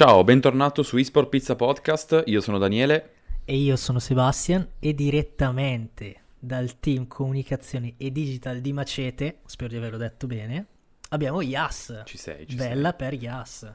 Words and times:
Ciao, 0.00 0.24
bentornato 0.24 0.82
su 0.82 0.96
eSport 0.96 1.28
Pizza 1.28 1.56
Podcast, 1.56 2.22
io 2.24 2.40
sono 2.40 2.56
Daniele. 2.56 3.10
E 3.44 3.54
io 3.54 3.76
sono 3.76 3.98
Sebastian 3.98 4.66
e 4.78 4.94
direttamente 4.94 6.22
dal 6.38 6.80
team 6.80 7.06
comunicazione 7.06 7.92
e 7.98 8.10
digital 8.10 8.62
di 8.62 8.72
Macete, 8.72 9.40
spero 9.44 9.68
di 9.68 9.76
averlo 9.76 9.98
detto 9.98 10.26
bene, 10.26 10.66
abbiamo 11.10 11.42
Yas. 11.42 12.00
Ci 12.06 12.16
sei, 12.16 12.46
ci 12.48 12.56
Bella 12.56 12.96
sei. 12.96 13.10
per 13.10 13.20
Yas. 13.20 13.74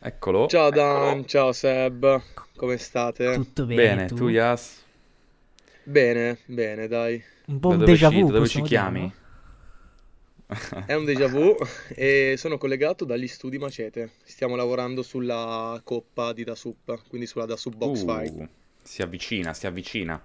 Eccolo. 0.00 0.48
Ciao 0.48 0.68
Dan, 0.68 1.26
ciao 1.26 1.50
Seb, 1.52 2.20
come 2.56 2.76
state? 2.76 3.32
Tutto 3.32 3.64
bene, 3.64 3.82
Bene, 3.82 4.06
tu? 4.08 4.16
tu 4.16 4.28
Yas? 4.28 4.84
Bene, 5.82 6.40
bene, 6.44 6.88
dai. 6.88 7.24
Un 7.46 7.58
po' 7.58 7.68
Da 7.68 7.74
un 7.76 7.80
dove 7.80 7.90
déjà 7.90 8.10
vu, 8.10 8.30
Dove 8.30 8.48
ci 8.48 8.60
chiami? 8.60 9.10
È 10.86 10.94
un 10.94 11.04
déjà 11.04 11.26
vu 11.28 11.56
e 11.94 12.34
sono 12.36 12.58
collegato 12.58 13.04
dagli 13.04 13.26
studi 13.26 13.58
Macete. 13.58 14.12
Stiamo 14.24 14.56
lavorando 14.56 15.02
sulla 15.02 15.80
coppa 15.84 16.32
di 16.32 16.44
Da 16.44 16.54
Sup, 16.54 17.08
quindi 17.08 17.26
sulla 17.26 17.46
Da 17.46 17.56
Sup 17.56 17.74
Box 17.74 18.02
Uh, 18.02 18.06
Fight. 18.06 18.48
si 18.82 19.02
avvicina, 19.02 19.54
si 19.54 19.66
avvicina. 19.66 20.20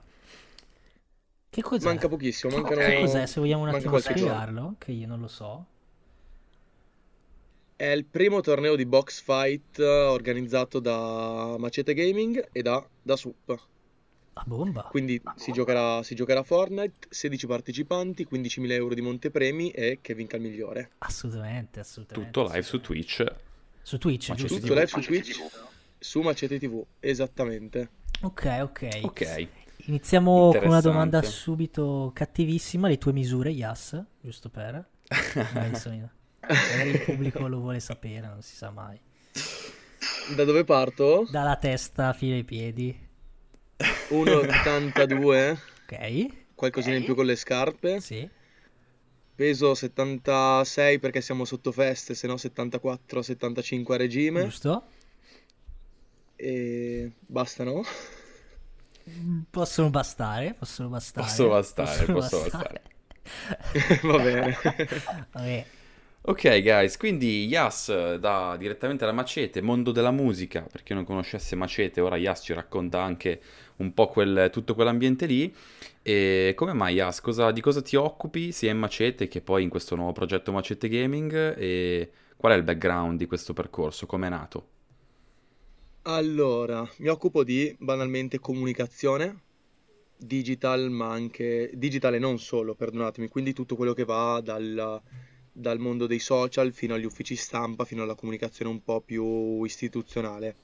Che 1.49 1.61
cos'è? 1.61 1.83
Manca 1.85 2.07
pochissimo, 2.07 2.53
Che- 2.53 2.59
mancano... 2.61 2.81
Che 2.81 2.99
cos'è? 2.99 3.25
Se 3.25 3.39
vogliamo 3.39 3.63
un 3.63 3.69
attimo 3.69 3.99
giorno. 3.99 4.17
spiegarlo, 4.17 4.75
che 4.77 4.91
io 4.91 5.07
non 5.07 5.19
lo 5.19 5.27
so. 5.27 5.65
È 7.75 7.85
il 7.87 8.03
primo 8.05 8.41
torneo 8.41 8.75
di 8.75 8.85
box 8.85 9.21
fight 9.21 9.79
eh, 9.79 9.83
organizzato 9.85 10.79
da 10.79 11.55
Macete 11.57 11.93
Gaming 11.93 12.49
e 12.51 12.61
da 12.61 12.85
Da 13.01 13.15
Sup. 13.15 13.57
A 14.39 14.43
bomba. 14.45 14.83
Quindi 14.83 15.21
si 15.35 15.51
giocherà, 15.51 16.01
si 16.01 16.15
giocherà 16.15 16.43
Fortnite, 16.43 17.07
16 17.09 17.45
partecipanti, 17.45 18.25
15.000 18.31 18.71
euro 18.71 18.93
di 18.93 19.01
montepremi 19.01 19.71
e 19.71 19.99
che 20.01 20.15
vinca 20.15 20.37
il 20.37 20.43
migliore. 20.43 20.91
Assolutamente, 20.99 21.81
assolutamente. 21.81 22.31
Tutto 22.31 22.47
live 22.47 22.61
su 22.61 22.79
Twitch. 22.79 23.25
Su 23.81 23.97
Twitch, 23.97 24.29
Macete 24.29 24.47
giusto? 24.47 24.65
Tutto 24.65 24.73
TV. 24.73 24.79
live 24.79 24.87
su 24.87 24.99
Twitch, 25.01 25.43
su 25.99 26.21
Macete 26.21 26.57
TV, 26.57 26.85
esattamente. 27.01 27.89
Ok, 28.21 28.59
ok. 28.61 28.99
Ok. 29.01 29.47
Iniziamo 29.87 30.53
con 30.53 30.67
una 30.67 30.79
domanda 30.79 31.21
subito 31.21 32.11
cattivissima. 32.13 32.87
Le 32.87 32.97
tue 32.97 33.11
misure, 33.11 33.49
Yas, 33.49 34.01
giusto 34.21 34.47
per... 34.47 34.87
Magari 36.41 36.89
il 36.91 37.01
pubblico 37.01 37.45
lo 37.47 37.59
vuole 37.59 37.81
sapere, 37.81 38.25
non 38.25 38.41
si 38.41 38.55
sa 38.55 38.69
mai. 38.69 38.97
Da 40.33 40.45
dove 40.45 40.63
parto? 40.63 41.27
Dalla 41.29 41.57
testa 41.57 42.13
fino 42.13 42.35
ai 42.35 42.45
piedi. 42.45 43.07
1,82, 44.09 45.57
Ok, 45.83 45.93
qualcosina 46.55 46.95
in 46.97 47.03
più 47.03 47.15
con 47.15 47.25
le 47.25 47.35
scarpe. 47.35 47.99
sì. 47.99 48.29
Peso 49.35 49.73
76 49.73 50.99
perché 50.99 51.21
siamo 51.21 51.43
sotto 51.45 51.71
feste, 51.71 52.13
se 52.13 52.27
no 52.27 52.37
74-75 52.37 53.93
a 53.93 53.97
regime. 53.97 54.43
Giusto? 54.43 54.83
E 56.37 57.11
basta, 57.27 57.63
no? 57.63 57.83
Possono 59.49 59.89
bastare, 59.89 60.53
possono 60.53 60.89
bastare. 60.89 61.25
Possono 61.25 61.49
bastare, 61.49 62.05
possono 62.07 62.43
possono 62.43 62.71
Va 64.03 64.17
bene. 64.19 64.57
Vabbè, 65.31 65.65
Ok, 66.21 66.61
guys, 66.61 66.97
quindi 66.97 67.45
Yas 67.47 68.15
da 68.17 68.55
direttamente 68.57 69.05
da 69.05 69.11
Macete, 69.13 69.61
mondo 69.61 69.91
della 69.91 70.11
musica, 70.11 70.61
per 70.61 70.83
chi 70.83 70.93
non 70.93 71.03
conoscesse 71.05 71.55
Macete, 71.55 72.01
ora 72.01 72.17
Yas 72.17 72.41
ci 72.43 72.53
racconta 72.53 73.01
anche 73.01 73.41
un 73.79 73.93
po' 73.93 74.07
quel- 74.07 74.49
tutto 74.51 74.75
quell'ambiente 74.75 75.25
lì. 75.25 75.53
E 76.01 76.53
come 76.55 76.73
mai 76.73 76.95
Yas, 76.95 77.21
cosa- 77.21 77.51
di 77.51 77.61
cosa 77.61 77.81
ti 77.81 77.95
occupi 77.95 78.51
sia 78.51 78.71
in 78.71 78.77
Macete 78.79 79.27
che 79.27 79.41
poi 79.41 79.63
in 79.63 79.69
questo 79.69 79.95
nuovo 79.95 80.13
progetto 80.13 80.51
Macete 80.51 80.87
Gaming 80.89 81.57
e 81.57 82.11
qual 82.37 82.53
è 82.53 82.55
il 82.55 82.63
background 82.63 83.17
di 83.19 83.25
questo 83.27 83.53
percorso, 83.53 84.05
come 84.05 84.27
è 84.27 84.29
nato? 84.29 84.67
Allora, 86.03 86.85
mi 86.97 87.07
occupo 87.07 87.43
di 87.45 87.73
banalmente 87.79 88.39
comunicazione, 88.39 89.43
digital, 90.17 90.89
ma 90.89 91.09
anche 91.11 91.71
digital 91.75 92.15
e 92.15 92.19
non 92.19 92.37
solo, 92.39 92.75
perdonatemi, 92.75 93.27
quindi 93.29 93.53
tutto 93.53 93.75
quello 93.77 93.93
che 93.93 94.03
va 94.05 94.41
dal, 94.41 95.01
dal 95.51 95.79
mondo 95.79 96.07
dei 96.07 96.19
social 96.19 96.73
fino 96.73 96.95
agli 96.95 97.05
uffici 97.05 97.35
stampa, 97.35 97.85
fino 97.85 98.03
alla 98.03 98.15
comunicazione 98.15 98.71
un 98.71 98.83
po' 98.83 99.01
più 99.01 99.63
istituzionale. 99.63 100.55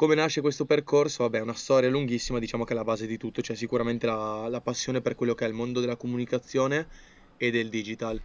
Come 0.00 0.14
nasce 0.14 0.40
questo 0.40 0.64
percorso? 0.64 1.24
Vabbè, 1.24 1.40
è 1.40 1.42
una 1.42 1.52
storia 1.52 1.90
lunghissima, 1.90 2.38
diciamo 2.38 2.64
che 2.64 2.72
è 2.72 2.74
la 2.74 2.84
base 2.84 3.06
di 3.06 3.18
tutto, 3.18 3.42
c'è 3.42 3.54
sicuramente 3.54 4.06
la, 4.06 4.48
la 4.48 4.62
passione 4.62 5.02
per 5.02 5.14
quello 5.14 5.34
che 5.34 5.44
è 5.44 5.48
il 5.48 5.52
mondo 5.52 5.78
della 5.78 5.96
comunicazione 5.96 6.88
e 7.36 7.50
del 7.50 7.68
digital. 7.68 8.18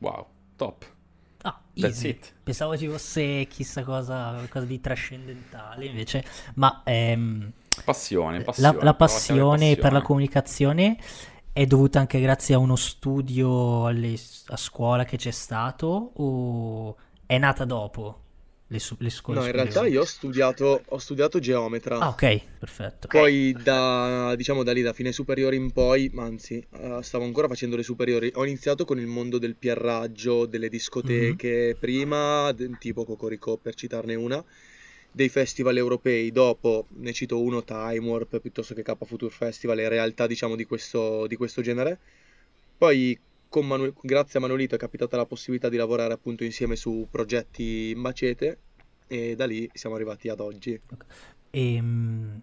Wow, 0.00 0.26
top. 0.56 0.84
ah, 1.42 1.60
That's 1.78 2.04
easy. 2.04 2.08
it. 2.08 2.32
Pensavo 2.42 2.76
ci 2.76 2.88
fosse 2.88 3.46
chissà 3.48 3.82
cosa, 3.82 4.32
qualcosa 4.34 4.66
di 4.66 4.80
trascendentale, 4.80 5.86
invece, 5.86 6.24
ma 6.54 6.82
ehm, 6.84 7.52
Passione, 7.84 8.42
la, 8.56 8.74
passione. 8.74 8.82
la 8.82 8.94
prova 8.94 9.16
a 9.16 9.20
chiamare 9.20 9.56
passione 9.56 9.76
per 9.76 9.92
la 9.92 10.00
passione. 10.00 10.02
comunicazione 10.02 10.98
è 11.52 11.66
dovuta 11.66 12.00
anche 12.00 12.20
grazie 12.20 12.54
a 12.54 12.58
uno 12.58 12.76
studio 12.76 13.86
alle- 13.86 14.18
a 14.46 14.56
scuola 14.56 15.04
che 15.04 15.16
c'è 15.16 15.30
stato 15.30 16.12
o 16.14 16.96
è 17.26 17.38
nata 17.38 17.64
dopo 17.64 18.23
le, 18.74 18.80
su- 18.80 18.96
le 18.98 19.10
scuole 19.10 19.38
No, 19.40 19.46
in 19.46 19.52
realtà 19.52 19.86
io 19.86 20.02
ho 20.02 20.04
studiato, 20.04 20.82
ho 20.86 20.98
studiato 20.98 21.38
geometra. 21.38 21.98
Ah, 21.98 22.08
ok, 22.08 22.40
perfetto. 22.58 23.08
Poi 23.08 23.54
da, 23.62 24.34
diciamo, 24.36 24.64
da 24.64 24.72
lì, 24.72 24.82
da 24.82 24.92
fine 24.92 25.12
superiori 25.12 25.56
in 25.56 25.70
poi, 25.70 26.10
anzi, 26.16 26.64
eh, 26.72 26.98
stavo 27.02 27.24
ancora 27.24 27.46
facendo 27.46 27.76
le 27.76 27.84
superiori, 27.84 28.32
ho 28.34 28.44
iniziato 28.44 28.84
con 28.84 28.98
il 28.98 29.06
mondo 29.06 29.38
del 29.38 29.54
pierraggio, 29.54 30.46
delle 30.46 30.68
discoteche 30.68 31.76
prima, 31.78 32.50
de- 32.52 32.76
tipo 32.78 33.04
Cocorico 33.04 33.56
per 33.56 33.74
citarne 33.74 34.14
una, 34.16 34.44
dei 35.12 35.28
festival 35.28 35.76
europei, 35.76 36.32
dopo 36.32 36.86
ne 36.96 37.12
cito 37.12 37.40
uno, 37.40 37.62
Time 37.62 37.98
Warp, 38.00 38.40
piuttosto 38.40 38.74
che 38.74 38.82
K 38.82 38.96
Future 39.04 39.30
Festival, 39.32 39.78
e 39.78 39.88
realtà 39.88 40.26
diciamo 40.26 40.56
di 40.56 40.64
questo, 40.64 41.26
di 41.28 41.36
questo 41.36 41.62
genere. 41.62 41.98
Poi 42.76 43.16
Manu- 43.62 43.94
grazie 44.00 44.38
a 44.38 44.42
Manolito 44.42 44.74
è 44.74 44.78
capitata 44.78 45.16
la 45.16 45.26
possibilità 45.26 45.68
di 45.68 45.76
lavorare 45.76 46.12
appunto 46.12 46.44
insieme 46.44 46.76
su 46.76 47.06
progetti 47.10 47.92
Macete 47.96 48.58
e 49.06 49.34
da 49.36 49.46
lì 49.46 49.68
siamo 49.72 49.94
arrivati 49.94 50.28
ad 50.28 50.40
oggi. 50.40 50.80
Ehm, 51.50 52.40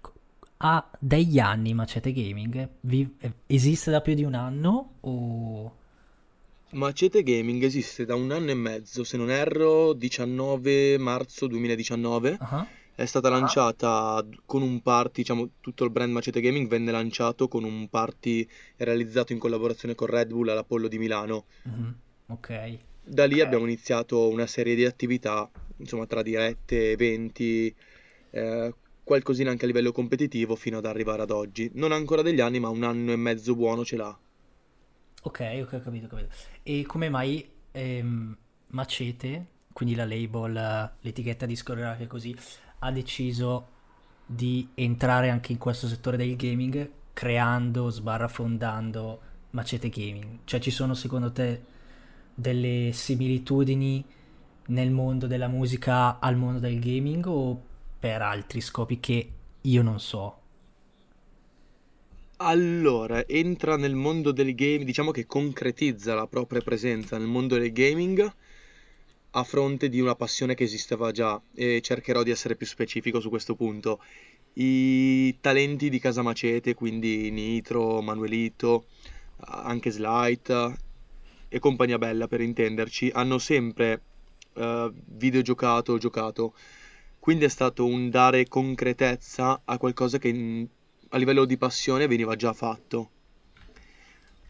co- 0.00 0.12
ha 0.58 0.90
degli 0.98 1.38
anni 1.38 1.74
Macete 1.74 2.12
Gaming? 2.12 2.68
Vi- 2.80 3.16
eh, 3.20 3.32
esiste 3.46 3.90
da 3.90 4.00
più 4.00 4.14
di 4.14 4.24
un 4.24 4.34
anno 4.34 4.94
o... 5.00 5.76
Macete 6.72 7.22
Gaming 7.22 7.62
esiste 7.62 8.06
da 8.06 8.14
un 8.14 8.30
anno 8.30 8.50
e 8.50 8.54
mezzo, 8.54 9.04
se 9.04 9.16
non 9.18 9.30
erro, 9.30 9.92
19 9.92 10.96
marzo 10.96 11.46
2019. 11.46 12.36
Ah, 12.40 12.66
È 12.94 13.04
stata 13.04 13.28
lanciata 13.28 14.24
con 14.46 14.62
un 14.62 14.80
party, 14.80 15.20
diciamo, 15.20 15.50
tutto 15.60 15.84
il 15.84 15.90
brand 15.90 16.10
Macete 16.10 16.40
Gaming 16.40 16.68
venne 16.68 16.90
lanciato 16.90 17.46
con 17.46 17.64
un 17.64 17.86
party 17.90 18.48
realizzato 18.78 19.32
in 19.34 19.38
collaborazione 19.38 19.94
con 19.94 20.06
Red 20.06 20.28
Bull 20.28 20.48
all'Apollo 20.48 20.88
di 20.88 20.96
Milano. 20.98 21.44
mhm, 21.64 21.94
Ok. 22.28 22.50
Da 23.04 23.26
lì 23.26 23.40
abbiamo 23.40 23.64
iniziato 23.64 24.28
una 24.28 24.46
serie 24.48 24.74
di 24.74 24.84
attività, 24.84 25.48
insomma, 25.76 26.06
tra 26.06 26.20
dirette, 26.22 26.90
eventi, 26.92 27.72
eh, 28.30 28.74
qualcosina 29.04 29.50
anche 29.50 29.64
a 29.64 29.68
livello 29.68 29.92
competitivo 29.92 30.56
fino 30.56 30.78
ad 30.78 30.86
arrivare 30.86 31.22
ad 31.22 31.30
oggi. 31.30 31.70
Non 31.74 31.92
ancora 31.92 32.22
degli 32.22 32.40
anni, 32.40 32.58
ma 32.60 32.68
un 32.70 32.82
anno 32.84 33.12
e 33.12 33.16
mezzo 33.16 33.54
buono 33.54 33.84
ce 33.84 33.96
l'ha. 33.96 34.18
Ok, 35.24 35.40
ok, 35.62 35.72
ho 35.74 35.80
capito, 35.80 36.08
capito. 36.08 36.34
E 36.62 36.84
come 36.86 37.08
mai 37.08 37.48
ehm, 37.70 38.36
Macete, 38.68 39.46
quindi 39.72 39.94
la 39.94 40.04
label, 40.04 40.90
l'etichetta 41.00 41.46
discografica 41.46 42.08
così, 42.08 42.36
ha 42.84 42.90
deciso 42.90 43.68
di 44.26 44.68
entrare 44.74 45.30
anche 45.30 45.52
in 45.52 45.58
questo 45.58 45.86
settore 45.86 46.16
del 46.16 46.36
gaming 46.36 46.90
creando, 47.12 47.90
sbarra 47.90 48.28
fondando 48.28 49.20
Macete 49.50 49.88
Gaming? 49.88 50.38
Cioè 50.44 50.60
ci 50.60 50.70
sono 50.70 50.94
secondo 50.94 51.30
te 51.30 51.62
delle 52.34 52.90
similitudini 52.92 54.04
nel 54.66 54.90
mondo 54.90 55.26
della 55.26 55.48
musica 55.48 56.18
al 56.18 56.36
mondo 56.36 56.58
del 56.58 56.80
gaming 56.80 57.24
o 57.26 57.60
per 57.98 58.22
altri 58.22 58.60
scopi 58.60 58.98
che 58.98 59.30
io 59.60 59.82
non 59.82 60.00
so? 60.00 60.38
Allora, 62.38 63.24
entra 63.28 63.76
nel 63.76 63.94
mondo 63.94 64.32
del 64.32 64.56
game, 64.56 64.82
diciamo 64.82 65.12
che 65.12 65.26
concretizza 65.26 66.14
la 66.14 66.26
propria 66.26 66.60
presenza 66.60 67.16
nel 67.16 67.28
mondo 67.28 67.56
del 67.56 67.72
gaming 67.72 68.34
a 69.34 69.44
fronte 69.44 69.88
di 69.88 70.00
una 70.00 70.14
passione 70.14 70.54
che 70.54 70.64
esisteva 70.64 71.10
già 71.10 71.40
e 71.54 71.80
cercherò 71.80 72.22
di 72.22 72.30
essere 72.30 72.56
più 72.56 72.66
specifico 72.66 73.20
su 73.20 73.28
questo 73.28 73.54
punto. 73.54 74.02
I 74.54 75.38
talenti 75.40 75.88
di 75.88 75.98
Casa 75.98 76.22
Macete, 76.22 76.74
quindi 76.74 77.30
Nitro, 77.30 78.02
Manuelito, 78.02 78.86
anche 79.38 79.90
Slight 79.90 80.74
e 81.48 81.58
compagnia 81.58 81.98
bella 81.98 82.28
per 82.28 82.40
intenderci, 82.42 83.10
hanno 83.14 83.38
sempre 83.38 84.02
eh, 84.54 84.92
videogiocato 84.92 85.92
o 85.92 85.98
giocato. 85.98 86.54
Quindi 87.18 87.44
è 87.46 87.48
stato 87.48 87.86
un 87.86 88.10
dare 88.10 88.48
concretezza 88.48 89.62
a 89.64 89.78
qualcosa 89.78 90.18
che 90.18 90.28
in- 90.28 90.66
a 91.10 91.16
livello 91.16 91.44
di 91.44 91.56
passione 91.56 92.06
veniva 92.06 92.36
già 92.36 92.52
fatto. 92.52 93.10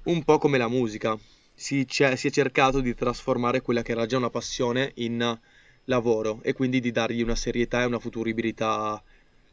Un 0.05 0.25
po' 0.25 0.39
come 0.39 0.59
la 0.59 0.69
musica. 0.69 1.17
Si, 1.63 1.87
si 1.89 2.03
è 2.03 2.31
cercato 2.31 2.81
di 2.81 2.93
trasformare 2.93 3.61
quella 3.61 3.83
che 3.83 3.93
era 3.93 4.05
già 4.05 4.17
una 4.17 4.31
passione 4.31 4.91
in 4.97 5.39
lavoro 5.85 6.41
e 6.43 6.55
quindi 6.55 6.81
di 6.81 6.91
dargli 6.91 7.23
una 7.23 7.37
serietà 7.37 7.83
e 7.83 7.85
una 7.85 8.01
futuribilità 8.01 9.01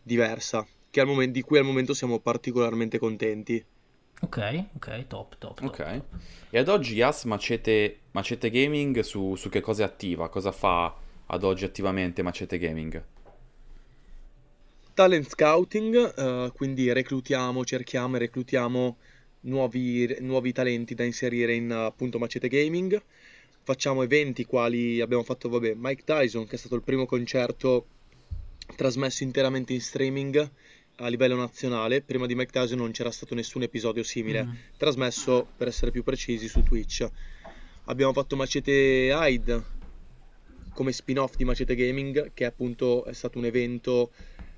diversa, 0.02 0.66
momento, 1.06 1.34
di 1.34 1.42
cui 1.42 1.60
al 1.60 1.66
momento 1.66 1.94
siamo 1.94 2.18
particolarmente 2.18 2.98
contenti. 2.98 3.64
Ok, 4.22 4.66
ok, 4.76 5.08
top, 5.08 5.38
top. 5.38 5.62
Ok. 5.62 5.78
top. 5.78 6.04
E 6.50 6.58
ad 6.58 6.68
oggi 6.68 6.96
Yas 6.96 7.26
Macete, 7.26 8.00
Macete 8.12 8.50
Gaming 8.50 9.02
su, 9.02 9.36
su 9.36 9.50
che 9.50 9.62
cosa 9.62 9.84
è 9.84 9.86
attiva? 9.86 10.30
Cosa 10.30 10.52
fa 10.52 10.94
ad 11.28 11.44
oggi 11.44 11.64
attivamente 11.64 12.24
Macete 12.24 12.58
Gaming? 12.58 13.04
Talent 14.96 15.30
scouting, 15.30 16.14
uh, 16.18 16.52
quindi 16.54 16.92
reclutiamo, 16.92 17.64
cerchiamo 17.64 18.16
e 18.16 18.20
reclutiamo 18.20 18.98
nuovi, 19.42 20.16
nuovi 20.20 20.52
talenti 20.52 20.96
da 20.96 21.04
inserire 21.04 21.54
in 21.54 21.72
appunto 21.72 22.20
Macete 22.20 22.48
Gaming. 22.48 23.02
Facciamo 23.62 24.04
eventi 24.04 24.46
quali 24.46 25.00
abbiamo 25.00 25.24
fatto, 25.24 25.50
vabbè, 25.50 25.74
Mike 25.76 26.04
Tyson, 26.04 26.48
che 26.48 26.56
è 26.56 26.58
stato 26.58 26.76
il 26.76 26.82
primo 26.82 27.06
concerto 27.06 27.86
trasmesso 28.76 29.24
interamente 29.24 29.74
in 29.74 29.82
streaming 29.82 30.52
a 30.98 31.08
livello 31.08 31.36
nazionale. 31.36 32.02
Prima 32.02 32.26
di 32.26 32.36
Mike 32.36 32.52
Tyson 32.52 32.78
non 32.78 32.92
c'era 32.92 33.12
stato 33.12 33.36
nessun 33.36 33.64
episodio 33.64 34.04
simile, 34.04 34.44
mm. 34.44 34.52
trasmesso 34.78 35.48
per 35.56 35.68
essere 35.68 35.92
più 35.92 36.04
precisi 36.04 36.48
su 36.48 36.64
Twitch. 36.64 37.08
Abbiamo 37.86 38.14
fatto 38.14 38.36
Macete 38.36 39.10
Hyde 39.12 39.78
come 40.74 40.92
spin-off 40.92 41.36
di 41.36 41.44
Macete 41.44 41.76
Gaming, 41.76 42.32
che 42.34 42.46
appunto 42.46 43.04
è 43.06 43.14
stato 43.14 43.38
un 43.38 43.46
evento 43.46 44.12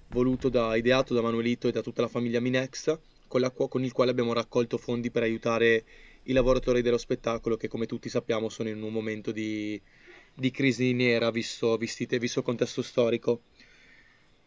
voluto 0.10 0.50
da 0.50 0.76
ideato 0.76 1.14
da 1.14 1.22
Manuelito 1.22 1.68
e 1.68 1.72
da 1.72 1.82
tutta 1.82 2.02
la 2.02 2.08
famiglia 2.08 2.40
Minex, 2.40 2.98
con, 3.32 3.40
la, 3.40 3.50
con 3.50 3.82
il 3.82 3.94
quale 3.94 4.12
abbiamo 4.12 4.34
raccolto 4.34 4.78
fondi 4.78 5.10
per 5.10 5.24
aiutare 5.24 5.86
i 6.24 6.34
lavoratori 6.34 6.82
dello 6.82 6.98
spettacolo 6.98 7.56
che 7.56 7.70
come 7.70 7.86
tutti 7.86 8.10
sappiamo 8.10 8.50
sono 8.50 8.68
in 8.68 8.84
un 8.84 8.92
momento 8.92 9.32
di, 9.32 9.82
di 10.34 10.52
crisi 10.52 10.92
nera 10.92 11.32
visto, 11.32 11.78
vistite, 11.78 12.20
visto 12.20 12.40
il 12.40 12.46
contesto 12.46 12.82
storico. 12.82 13.44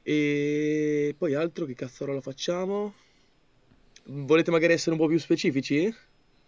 E 0.02 1.14
poi 1.16 1.32
altro 1.32 1.64
che 1.64 1.74
cazzarola 1.74 2.20
facciamo? 2.20 2.92
Volete 4.04 4.50
magari 4.50 4.74
essere 4.74 4.90
un 4.90 5.00
po' 5.00 5.06
più 5.06 5.18
specifici 5.18 5.92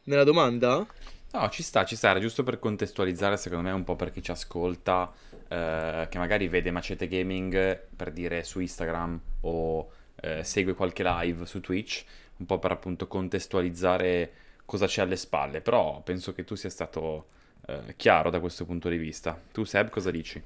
nella 0.05 0.25
domanda? 0.25 0.87
No, 1.33 1.49
ci 1.49 1.63
sta, 1.63 1.87
ci 1.87 1.97
sta, 1.97 2.11
era 2.11 2.21
giusto 2.21 2.43
per 2.43 2.59
contestualizzare 2.59 3.39
secondo 3.39 3.65
me 3.67 3.75
un 3.75 3.83
po' 3.83 3.97
per 3.97 4.11
chi 4.11 4.23
ci 4.23 4.31
ascolta, 4.31 5.11
eh, 5.49 6.07
che 6.11 6.19
magari 6.19 6.49
vede 6.49 6.71
Macete 6.71 7.09
Gaming 7.09 7.81
per 7.97 8.13
dire 8.13 8.45
su 8.45 8.61
Instagram 8.61 9.21
o 9.41 9.91
eh, 10.21 10.43
segue 10.45 10.75
qualche 10.75 11.03
live 11.05 11.47
su 11.47 11.61
Twitch, 11.61 12.05
un 12.39 12.47
po' 12.47 12.59
per 12.59 12.73
appunto 12.73 13.07
contestualizzare 13.07 14.33
cosa 14.65 14.87
c'è 14.87 15.03
alle 15.03 15.17
spalle, 15.17 15.61
però 15.61 16.01
penso 16.03 16.33
che 16.33 16.45
tu 16.45 16.55
sia 16.55 16.71
stato 16.71 17.29
eh, 17.67 17.95
chiaro 17.97 18.31
da 18.31 18.41
questo 18.41 18.65
punto 18.65 18.89
di 18.89 18.97
vista. 18.97 19.39
Tu 19.53 19.65
Seb 19.65 19.89
cosa 19.89 20.11
dici? 20.11 20.43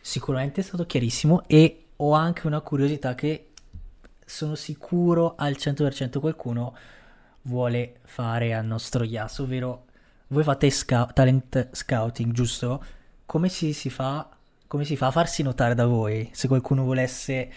Sicuramente 0.00 0.60
è 0.60 0.64
stato 0.64 0.86
chiarissimo 0.86 1.42
e 1.46 1.84
ho 1.96 2.12
anche 2.12 2.46
una 2.46 2.60
curiosità 2.60 3.14
che 3.14 3.48
sono 4.24 4.54
sicuro 4.54 5.34
al 5.36 5.56
100% 5.58 6.18
qualcuno 6.20 6.76
vuole 7.42 8.00
fare 8.04 8.54
al 8.54 8.64
nostro 8.64 9.04
Yas, 9.04 9.38
ovvero 9.38 9.84
voi 10.28 10.42
fate 10.42 10.70
sca- 10.70 11.06
talent 11.06 11.68
scouting, 11.72 12.32
giusto? 12.32 12.84
Come 13.24 13.48
si, 13.48 13.72
si, 13.72 13.90
fa, 13.90 14.28
come 14.66 14.84
si 14.84 14.96
fa 14.96 15.08
a 15.08 15.12
farsi 15.12 15.42
notare 15.42 15.74
da 15.74 15.86
voi 15.86 16.28
se 16.32 16.48
qualcuno 16.48 16.84
volesse 16.84 17.50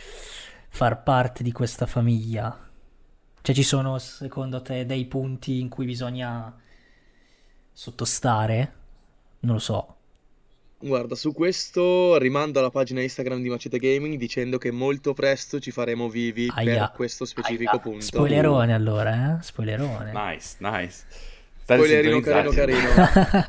far 0.69 1.01
parte 1.01 1.43
di 1.43 1.51
questa 1.51 1.87
famiglia? 1.87 2.68
Cioè 3.49 3.57
ci 3.57 3.63
sono 3.63 3.97
secondo 3.97 4.61
te 4.61 4.85
dei 4.85 5.05
punti 5.05 5.59
in 5.59 5.69
cui 5.69 5.87
bisogna 5.87 6.55
sottostare? 7.73 8.73
Non 9.39 9.55
lo 9.55 9.59
so. 9.59 9.95
Guarda, 10.77 11.15
su 11.15 11.33
questo 11.33 12.19
rimando 12.19 12.59
alla 12.59 12.69
pagina 12.69 13.01
Instagram 13.01 13.41
di 13.41 13.49
Macete 13.49 13.79
Gaming 13.79 14.17
dicendo 14.17 14.59
che 14.59 14.69
molto 14.69 15.15
presto 15.15 15.59
ci 15.59 15.71
faremo 15.71 16.09
vivi 16.09 16.47
Aia. 16.53 16.89
per 16.89 16.95
questo 16.95 17.25
specifico 17.25 17.71
Aia. 17.71 17.79
punto. 17.79 18.01
Spoilerone 18.01 18.71
allora, 18.71 19.39
eh? 19.39 19.41
Spoilerone. 19.41 20.11
Nice, 20.13 20.57
nice. 20.59 21.05
State 21.63 21.81
Spoilerino 21.81 22.19
carino 22.19 22.51
carino. 22.51 22.89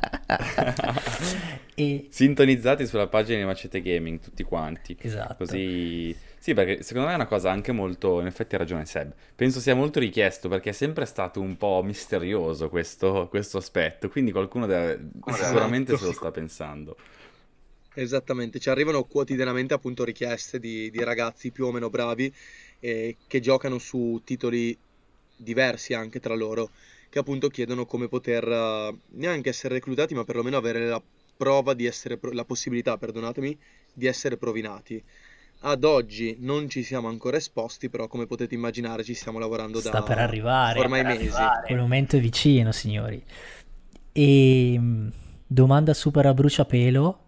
e... 1.75 2.07
Sintonizzati 2.09 2.87
sulla 2.87 3.05
pagina 3.05 3.37
di 3.37 3.45
Macete 3.45 3.83
Gaming 3.83 4.19
tutti 4.19 4.41
quanti. 4.41 4.97
Esatto. 4.99 5.45
Così 5.45 6.15
sì, 6.41 6.55
perché 6.55 6.81
secondo 6.81 7.05
me 7.05 7.13
è 7.13 7.17
una 7.17 7.27
cosa 7.27 7.51
anche 7.51 7.71
molto, 7.71 8.19
in 8.19 8.25
effetti 8.25 8.55
ha 8.55 8.57
ragione 8.57 8.87
Seb, 8.87 9.13
penso 9.35 9.59
sia 9.59 9.75
molto 9.75 9.99
richiesto 9.99 10.49
perché 10.49 10.71
è 10.71 10.73
sempre 10.73 11.05
stato 11.05 11.39
un 11.39 11.55
po' 11.55 11.83
misterioso 11.83 12.67
questo, 12.67 13.27
questo 13.29 13.59
aspetto, 13.59 14.09
quindi 14.09 14.31
qualcuno 14.31 14.65
deve, 14.65 15.11
sicuramente 15.27 15.95
se 15.95 16.05
lo 16.05 16.11
sta 16.11 16.31
pensando. 16.31 16.97
Esattamente, 17.93 18.57
ci 18.57 18.71
arrivano 18.71 19.03
quotidianamente 19.03 19.75
appunto 19.75 20.03
richieste 20.03 20.57
di, 20.57 20.89
di 20.89 21.03
ragazzi 21.03 21.51
più 21.51 21.67
o 21.67 21.71
meno 21.71 21.91
bravi 21.91 22.33
eh, 22.79 23.17
che 23.27 23.39
giocano 23.39 23.77
su 23.77 24.19
titoli 24.25 24.75
diversi 25.35 25.93
anche 25.93 26.19
tra 26.19 26.33
loro, 26.33 26.71
che 27.07 27.19
appunto 27.19 27.49
chiedono 27.49 27.85
come 27.85 28.07
poter 28.07 28.47
uh, 28.47 28.97
neanche 29.09 29.49
essere 29.49 29.75
reclutati, 29.75 30.15
ma 30.15 30.23
perlomeno 30.23 30.57
avere 30.57 30.87
la 30.87 30.99
prova 31.37 31.75
di 31.75 31.85
essere, 31.85 32.17
la 32.31 32.45
possibilità, 32.45 32.97
perdonatemi, 32.97 33.55
di 33.93 34.07
essere 34.07 34.37
provinati. 34.37 35.03
Ad 35.63 35.83
oggi 35.83 36.37
non 36.39 36.69
ci 36.69 36.81
siamo 36.81 37.07
ancora 37.07 37.37
esposti, 37.37 37.89
però 37.89 38.07
come 38.07 38.25
potete 38.25 38.55
immaginare 38.55 39.03
ci 39.03 39.13
stiamo 39.13 39.37
lavorando 39.37 39.79
Sta 39.79 39.91
da 39.91 40.01
per 40.01 40.17
arrivare. 40.17 40.79
ormai 40.79 41.03
per 41.03 41.17
mesi. 41.17 41.27
Arrivare. 41.27 41.67
Quel 41.67 41.79
momento 41.79 42.15
è 42.15 42.19
vicino, 42.19 42.71
signori. 42.71 43.23
E 44.11 44.73
ehm, 44.73 45.11
domanda 45.45 45.93
super 45.93 46.25
a 46.25 46.33
bruciapelo 46.33 47.19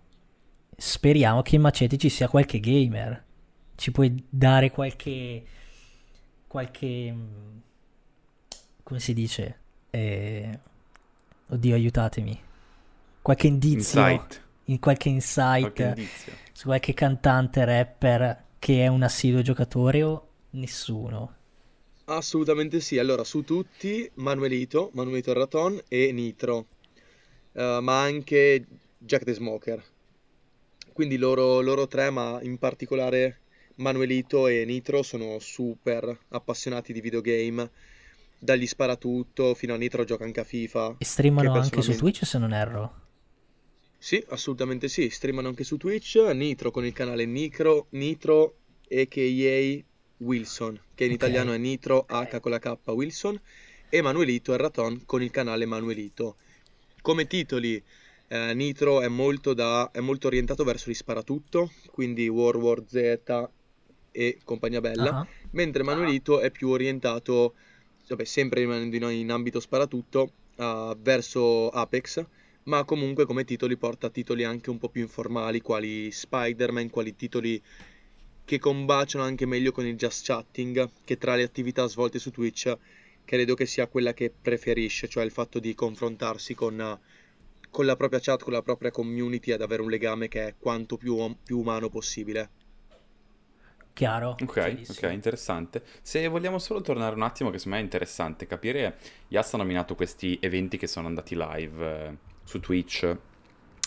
speriamo 0.76 1.44
che 1.44 1.56
in 1.56 1.62
Macete 1.62 1.98
ci 1.98 2.10
sia 2.10 2.28
qualche 2.28 2.60
gamer. 2.60 3.24
Ci 3.76 3.92
puoi 3.92 4.26
dare 4.28 4.72
qualche... 4.72 5.44
qualche... 6.48 7.12
Mm, 7.12 7.58
come 8.82 9.00
si 9.00 9.14
dice? 9.14 9.58
Eh... 9.92 10.60
Oddio, 11.50 11.76
aiutatemi. 11.76 12.42
Qualche 13.22 13.46
indizio. 13.46 14.02
Insight. 14.02 14.43
In 14.66 14.80
qualche 14.80 15.10
insight. 15.10 15.74
Qualche. 15.74 16.08
Su 16.52 16.66
qualche 16.68 16.94
cantante 16.94 17.66
rapper 17.66 18.44
che 18.60 18.84
è 18.84 18.88
un 18.88 19.04
assiduo 19.04 19.42
giocatore 19.42 20.04
o 20.04 20.28
nessuno? 20.52 21.36
Assolutamente 22.06 22.80
sì. 22.80 22.98
Allora, 22.98 23.24
su 23.24 23.44
tutti, 23.44 24.10
Manuelito, 24.16 24.92
Manuelito 24.94 25.34
Raton 25.34 25.82
e 25.88 26.12
Nitro. 26.12 26.68
Uh, 27.54 27.80
ma 27.82 28.02
anche 28.02 28.66
Jack 28.98 29.24
the 29.24 29.34
Smoker 29.34 29.84
quindi 30.94 31.18
loro, 31.18 31.60
loro 31.60 31.88
tre, 31.88 32.10
ma 32.12 32.40
in 32.42 32.58
particolare 32.58 33.40
Manuelito 33.76 34.48
e 34.48 34.64
Nitro 34.64 35.02
sono 35.02 35.40
super 35.40 36.18
appassionati 36.30 36.94
di 36.94 37.02
videogame, 37.02 37.70
dagli 38.38 38.68
sparatutto 38.68 39.56
fino 39.56 39.74
a 39.74 39.78
Nitro 39.78 40.06
gioca 40.06 40.24
anche 40.24 40.40
a 40.40 40.44
FIFA. 40.44 40.96
E 41.00 41.06
streamano 41.06 41.52
personalmente... 41.52 41.76
anche 41.76 41.92
su 41.94 42.00
Twitch 42.00 42.26
se 42.26 42.38
non 42.38 42.54
erro? 42.54 43.02
Sì, 44.04 44.22
assolutamente 44.28 44.90
sì, 44.90 45.10
streamano 45.10 45.48
anche 45.48 45.64
su 45.64 45.78
Twitch, 45.78 46.18
Nitro 46.34 46.72
con 46.72 46.86
il 46.86 46.92
canale 46.92 47.26
Nitro, 47.26 47.86
Nitro 47.92 48.56
a.k.a. 48.92 49.82
Wilson, 50.18 50.82
che 50.94 51.06
in 51.06 51.14
okay. 51.14 51.16
italiano 51.16 51.54
è 51.54 51.58
Nitro 51.58 52.06
H 52.10 52.42
con 52.42 52.52
la 52.52 52.60
K 52.60 52.76
Wilson, 52.88 53.40
e 53.88 54.02
Manuelito 54.02 54.54
e 54.54 54.58
Raton 54.58 55.04
con 55.06 55.24
il 55.24 55.32
canale 55.32 55.66
Manuelito. 55.66 56.36
Come 57.02 57.28
titoli 57.28 57.82
eh, 58.28 58.54
Nitro 58.54 59.00
è 59.00 59.08
molto, 59.08 59.54
da, 59.54 59.90
è 59.94 60.02
molto, 60.02 60.28
orientato 60.28 60.66
verso 60.66 60.90
gli 60.90 60.96
sparatutto, 60.96 61.72
quindi 61.90 62.28
World 62.28 62.62
War 62.62 62.84
Z 62.86 63.48
e 64.12 64.38
compagnia 64.44 64.82
bella, 64.82 65.20
uh-huh. 65.20 65.28
mentre 65.52 65.82
Manuelito 65.82 66.42
è 66.42 66.52
più 66.52 66.68
orientato, 66.68 67.54
vabbè, 68.10 68.26
sempre 68.26 68.60
rimanendo 68.60 68.98
in, 68.98 69.20
in 69.20 69.32
ambito 69.32 69.62
sparatutto, 69.62 70.30
uh, 70.58 70.94
verso 71.00 71.70
Apex, 71.70 72.26
ma 72.64 72.84
comunque 72.84 73.26
come 73.26 73.44
titoli 73.44 73.78
porta 73.78 74.10
titoli 74.10 74.44
anche 74.44 74.70
un 74.70 74.78
po' 74.78 74.90
più 74.90 75.02
informali, 75.02 75.62
quali 75.62 76.12
Spider-Man, 76.12 76.90
quali 76.90 77.16
titoli 77.16 77.62
che 78.46 78.60
combaciano 78.60 79.24
anche 79.24 79.46
meglio 79.46 79.72
con 79.72 79.86
il 79.86 79.96
just 79.96 80.26
chatting, 80.26 80.90
che 81.04 81.18
tra 81.18 81.36
le 81.36 81.44
attività 81.44 81.88
svolte 81.88 82.20
su 82.20 82.32
Twitch 82.32 82.78
credo 83.26 83.54
che 83.56 83.66
sia 83.66 83.88
quella 83.88 84.14
che 84.14 84.32
preferisce, 84.32 85.08
cioè 85.08 85.24
il 85.24 85.32
fatto 85.32 85.60
di 85.60 85.74
confrontarsi 85.74 86.54
con 86.54 87.00
con 87.74 87.88
la 87.88 87.96
propria 87.96 88.20
chat, 88.20 88.44
con 88.44 88.54
la 88.54 88.62
propria 88.62 88.92
community 88.92 89.52
ad 89.52 89.64
avere 89.64 89.82
un 89.82 89.90
legame 89.90 90.28
che 90.28 90.46
è 90.46 90.54
quanto 90.60 90.96
più, 90.96 91.36
più 91.44 91.58
umano 91.58 91.90
possibile. 91.90 92.50
Chiaro. 93.94 94.38
Ok, 94.40 94.82
ok, 94.90 95.10
interessante. 95.12 95.84
Se 96.04 96.28
vogliamo 96.28 96.60
solo 96.60 96.82
tornare 96.82 97.16
un 97.16 97.24
attimo, 97.24 97.50
che 97.50 97.58
secondo 97.58 97.78
me 97.78 97.82
è 97.82 97.86
interessante 97.86 98.46
capire, 98.46 98.98
Yas 99.30 99.56
ha 99.56 99.58
nominato 99.58 99.96
questi 99.96 100.38
eventi 100.40 100.78
che 100.78 100.86
sono 100.86 101.08
andati 101.08 101.36
live 101.36 102.08
eh, 102.08 102.18
su 102.44 102.60
Twitch, 102.60 103.16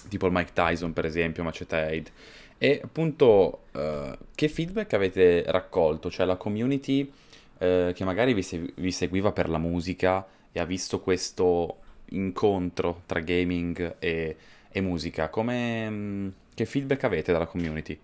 tipo 0.09 0.27
il 0.27 0.33
Mike 0.33 0.53
Tyson 0.53 0.93
per 0.93 1.05
esempio, 1.05 1.43
Macete 1.43 1.77
Aid. 1.77 2.11
E 2.59 2.81
appunto, 2.83 3.65
eh, 3.73 4.19
che 4.35 4.49
feedback 4.49 4.95
avete 4.95 5.45
raccolto? 5.47 6.11
Cioè 6.11 6.25
la 6.25 6.37
community 6.37 7.11
eh, 7.59 7.93
che 7.95 8.05
magari 8.05 8.35
vi, 8.35 8.43
se- 8.43 8.73
vi 8.77 8.91
seguiva 8.93 9.33
per 9.33 9.49
la 9.49 9.59
musica 9.59 10.27
e 10.53 10.61
ha 10.61 10.65
visto 10.65 11.01
questo 11.01 11.79
incontro 12.11 13.03
tra 13.07 13.21
gaming 13.21 13.97
e, 13.99 14.37
e 14.71 14.81
musica. 14.81 15.29
Come, 15.29 15.91
mm, 15.91 16.29
che 16.55 16.65
feedback 16.65 17.05
avete 17.05 17.33
dalla 17.33 17.47
community? 17.47 17.99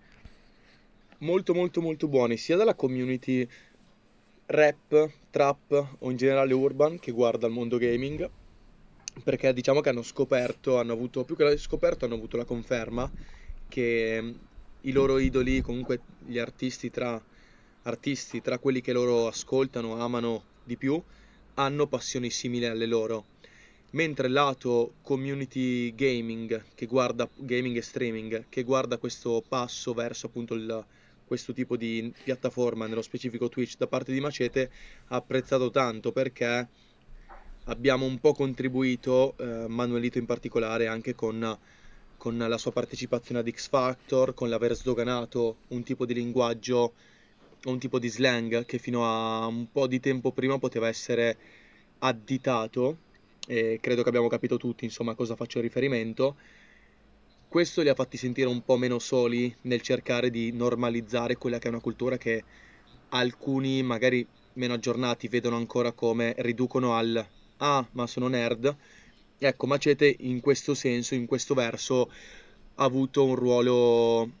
Molto 1.19 1.53
molto 1.53 1.81
molto 1.81 2.07
buoni, 2.07 2.37
sia 2.37 2.57
dalla 2.57 2.75
community 2.75 3.47
rap, 4.47 5.09
trap 5.29 5.95
o 5.99 6.11
in 6.11 6.17
generale 6.17 6.53
urban 6.53 6.99
che 6.99 7.11
guarda 7.11 7.47
il 7.47 7.53
mondo 7.53 7.77
gaming, 7.77 8.29
perché 9.21 9.53
diciamo 9.53 9.81
che 9.81 9.89
hanno 9.89 10.01
scoperto, 10.01 10.79
hanno 10.79 10.93
avuto, 10.93 11.23
più 11.23 11.35
che 11.35 11.57
scoperto, 11.57 12.05
hanno 12.05 12.15
avuto 12.15 12.37
la 12.37 12.45
conferma 12.45 13.09
che 13.67 14.21
mm, 14.21 14.31
i 14.81 14.91
loro 14.91 15.17
idoli, 15.19 15.61
comunque 15.61 16.01
gli 16.25 16.37
artisti 16.37 16.89
tra, 16.89 17.21
artisti, 17.83 18.41
tra 18.41 18.57
quelli 18.59 18.81
che 18.81 18.93
loro 18.93 19.27
ascoltano, 19.27 19.99
amano 19.99 20.43
di 20.63 20.77
più, 20.77 21.01
hanno 21.55 21.87
passioni 21.87 22.29
simili 22.29 22.65
alle 22.65 22.85
loro. 22.85 23.25
Mentre 23.91 24.27
lato 24.27 24.95
community 25.01 25.93
gaming, 25.93 26.65
che 26.73 26.85
guarda 26.87 27.29
gaming 27.35 27.77
e 27.77 27.81
streaming, 27.81 28.45
che 28.49 28.63
guarda 28.63 28.97
questo 28.97 29.43
passo 29.47 29.93
verso 29.93 30.25
appunto 30.25 30.55
il, 30.55 30.85
questo 31.25 31.53
tipo 31.53 31.77
di 31.77 32.11
piattaforma, 32.23 32.87
nello 32.87 33.03
specifico 33.03 33.49
Twitch, 33.49 33.77
da 33.77 33.87
parte 33.87 34.11
di 34.11 34.19
Macete, 34.19 34.71
ha 35.07 35.15
apprezzato 35.15 35.69
tanto 35.69 36.11
perché 36.11 36.67
abbiamo 37.65 38.05
un 38.05 38.19
po' 38.19 38.33
contribuito, 38.33 39.35
eh, 39.37 39.67
Manuelito 39.67 40.17
in 40.17 40.25
particolare, 40.25 40.87
anche 40.87 41.15
con, 41.15 41.57
con 42.17 42.37
la 42.37 42.57
sua 42.57 42.71
partecipazione 42.71 43.41
ad 43.41 43.49
X 43.49 43.69
Factor, 43.69 44.33
con 44.33 44.49
l'aver 44.49 44.75
sdoganato 44.75 45.57
un 45.69 45.83
tipo 45.83 46.05
di 46.05 46.13
linguaggio 46.13 46.93
un 47.65 47.79
tipo 47.79 47.99
di 47.99 48.09
slang 48.09 48.65
che 48.65 48.77
fino 48.77 49.05
a 49.05 49.45
un 49.47 49.71
po' 49.71 49.87
di 49.87 49.99
tempo 49.99 50.31
prima 50.31 50.59
poteva 50.59 50.87
essere 50.87 51.37
additato 51.99 52.97
e 53.47 53.79
credo 53.81 54.03
che 54.03 54.09
abbiamo 54.09 54.27
capito 54.27 54.57
tutti 54.57 54.85
insomma 54.85 55.11
a 55.11 55.15
cosa 55.15 55.35
faccio 55.35 55.61
riferimento. 55.61 56.35
Questo 57.47 57.81
li 57.81 57.89
ha 57.89 57.93
fatti 57.93 58.17
sentire 58.17 58.47
un 58.47 58.63
po' 58.63 58.77
meno 58.77 58.99
soli 58.99 59.55
nel 59.61 59.81
cercare 59.81 60.29
di 60.29 60.51
normalizzare 60.51 61.37
quella 61.37 61.59
che 61.59 61.67
è 61.67 61.71
una 61.71 61.79
cultura 61.79 62.17
che 62.17 62.43
alcuni 63.09 63.83
magari 63.83 64.27
meno 64.53 64.73
aggiornati 64.73 65.27
vedono 65.27 65.55
ancora 65.55 65.91
come 65.91 66.33
riducono 66.39 66.95
al 66.95 67.25
ah 67.63 67.87
ma 67.91 68.05
sono 68.07 68.27
nerd 68.27 68.75
ecco 69.37 69.65
Macete 69.67 70.15
in 70.19 70.39
questo 70.41 70.73
senso 70.73 71.15
in 71.15 71.25
questo 71.25 71.53
verso 71.53 72.11
ha 72.75 72.83
avuto 72.83 73.23
un 73.25 73.35
ruolo 73.35 74.31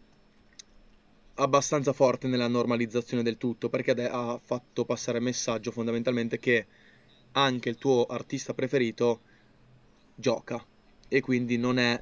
abbastanza 1.35 1.93
forte 1.93 2.27
nella 2.27 2.47
normalizzazione 2.47 3.23
del 3.23 3.37
tutto 3.37 3.69
perché 3.69 3.91
ha 3.91 4.39
fatto 4.43 4.85
passare 4.85 5.17
il 5.17 5.23
messaggio 5.23 5.71
fondamentalmente 5.71 6.37
che 6.37 6.65
anche 7.31 7.69
il 7.69 7.77
tuo 7.77 8.05
artista 8.05 8.53
preferito 8.53 9.21
gioca 10.15 10.63
e 11.07 11.21
quindi 11.21 11.57
non 11.57 11.79
è 11.79 12.01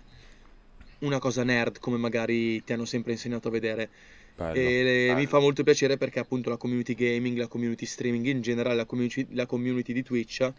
una 1.00 1.20
cosa 1.20 1.44
nerd 1.44 1.80
come 1.80 1.98
magari 1.98 2.63
ti 2.63 2.74
hanno 2.74 2.86
sempre 2.86 3.13
insegnato 3.13 3.48
a 3.48 3.51
vedere. 3.51 3.90
Bello, 4.36 4.54
e 4.54 4.84
bello. 4.84 5.20
mi 5.20 5.25
fa 5.25 5.40
molto 5.40 5.63
piacere 5.63 5.98
perché 5.98 6.20
appunto 6.20 6.50
la 6.50 6.58
community 6.58 6.94
gaming, 6.94 7.38
la 7.38 7.48
community 7.48 7.86
streaming, 7.86 8.25
in 8.28 8.42
generale 8.42 8.75
la 8.75 8.86
community, 8.86 9.28
la 9.32 9.46
community 9.46 9.94
di 9.94 10.04
Twitch, 10.04 10.51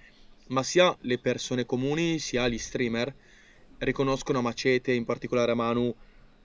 ma 0.49 0.63
sia 0.63 0.95
le 1.01 1.19
persone 1.19 1.65
comuni 1.65 2.19
sia 2.19 2.49
gli 2.49 2.59
streamer 2.59 3.15
riconoscono 3.79 4.39
a 4.39 4.43
Macete, 4.43 4.93
in 4.93 5.05
particolare 5.05 5.53
a 5.53 5.55
Manu, 5.55 5.95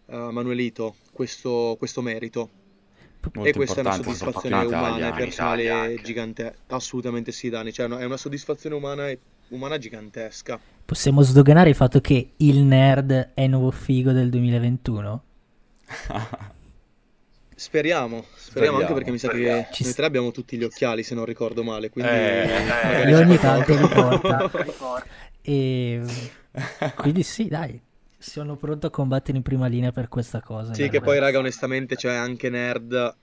uh, 0.05 0.15
Manuelito 0.15 0.95
questo, 1.11 1.75
questo 1.77 2.01
merito. 2.01 2.49
Molto 3.33 3.49
e 3.49 3.53
questa 3.53 3.77
è 3.77 3.79
una 3.81 3.93
soddisfazione 3.93 4.65
umana 4.65 5.09
e 5.09 5.17
personale 5.17 5.99
gigante. 6.01 6.55
Assolutamente 6.67 7.31
sì, 7.31 7.49
Dani. 7.49 7.73
Cioè, 7.73 7.87
è 7.87 8.05
una 8.05 8.17
soddisfazione 8.17 8.75
umana, 8.75 9.09
e... 9.09 9.19
umana 9.49 9.77
gigantesca. 9.77 10.59
Possiamo 10.85 11.21
sdoganare 11.21 11.69
il 11.69 11.75
fatto 11.75 11.99
che 11.99 12.33
il 12.37 12.59
nerd 12.59 13.31
è 13.33 13.41
il 13.41 13.49
nuovo 13.49 13.71
figo 13.71 14.13
del 14.13 14.29
2021? 14.29 15.23
Speriamo, 17.59 18.23
speriamo, 18.35 18.37
speriamo, 18.37 18.77
anche 18.77 18.93
perché 18.93 19.09
mi 19.09 19.17
sa 19.17 19.29
speriamo. 19.29 19.61
che 19.63 19.73
Ci 19.73 19.83
noi 19.83 19.93
tre 19.95 20.05
abbiamo 20.05 20.31
tutti 20.31 20.57
gli 20.57 20.63
occhiali, 20.63 21.01
se 21.01 21.15
non 21.15 21.25
ricordo 21.25 21.63
male. 21.63 21.89
Quindi 21.89 22.11
eh, 22.11 23.01
eh, 23.03 23.15
ogni 23.15 23.39
tanto 23.39 23.75
li 23.75 23.87
porta. 23.87 24.47
e 25.41 25.99
quindi 26.93 27.23
sì, 27.23 27.47
dai, 27.47 27.81
sono 28.15 28.57
pronto 28.57 28.85
a 28.85 28.89
combattere 28.91 29.37
in 29.37 29.43
prima 29.43 29.65
linea 29.65 29.91
per 29.91 30.07
questa 30.07 30.39
cosa. 30.39 30.75
Sì, 30.75 30.87
che 30.87 31.01
poi, 31.01 31.17
raga, 31.17 31.39
onestamente, 31.39 31.95
cioè 31.95 32.13
anche 32.13 32.51
nerd 32.51 33.15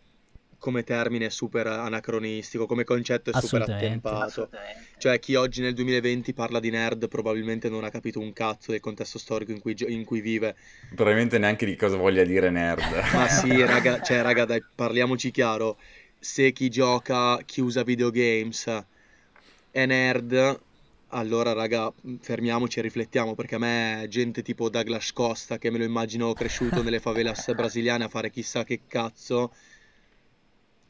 come 0.65 0.83
termine 0.83 1.27
è 1.27 1.29
super 1.29 1.67
anacronistico, 1.67 2.65
come 2.65 2.85
concetto 2.85 3.31
è 3.31 3.39
super 3.39 3.61
attempato. 3.61 4.49
Cioè, 4.97 5.19
chi 5.19 5.35
oggi 5.35 5.61
nel 5.61 5.75
2020 5.75 6.33
parla 6.33 6.59
di 6.59 6.71
nerd 6.71 7.07
probabilmente 7.07 7.69
non 7.69 7.85
ha 7.85 7.91
capito 7.91 8.19
un 8.19 8.33
cazzo 8.33 8.71
del 8.71 8.81
contesto 8.81 9.19
storico 9.19 9.53
in 9.53 9.61
cui, 9.61 9.77
in 9.89 10.07
cui 10.07 10.23
vive. 10.23 10.57
Probabilmente 10.95 11.37
neanche 11.37 11.67
di 11.67 11.77
cosa 11.77 11.99
voglia 11.99 12.25
dire 12.25 12.49
nerd. 12.49 12.81
Ma 13.13 13.29
sì, 13.29 13.63
raga, 13.63 14.01
cioè, 14.01 14.23
raga, 14.23 14.47
dai, 14.47 14.65
parliamoci 14.75 15.31
chiaro. 15.31 15.77
Se 16.19 16.51
chi 16.53 16.71
gioca, 16.71 17.37
chi 17.45 17.61
usa 17.61 17.83
videogames 17.83 18.85
è 19.71 19.85
nerd, 19.85 20.61
allora, 21.09 21.53
raga, 21.53 21.93
fermiamoci 22.21 22.79
e 22.79 22.83
riflettiamo 22.83 23.35
perché 23.35 23.57
a 23.57 23.59
me 23.59 24.07
gente 24.09 24.41
tipo 24.41 24.71
Douglas 24.71 25.13
Costa, 25.13 25.59
che 25.59 25.71
me 25.71 25.77
lo 25.77 25.85
immagino 25.85 26.33
cresciuto 26.33 26.81
nelle 26.83 27.01
favelas 27.01 27.53
brasiliane 27.55 28.05
a 28.05 28.09
fare 28.09 28.31
chissà 28.31 28.65
che 28.65 28.81
cazzo, 28.89 29.53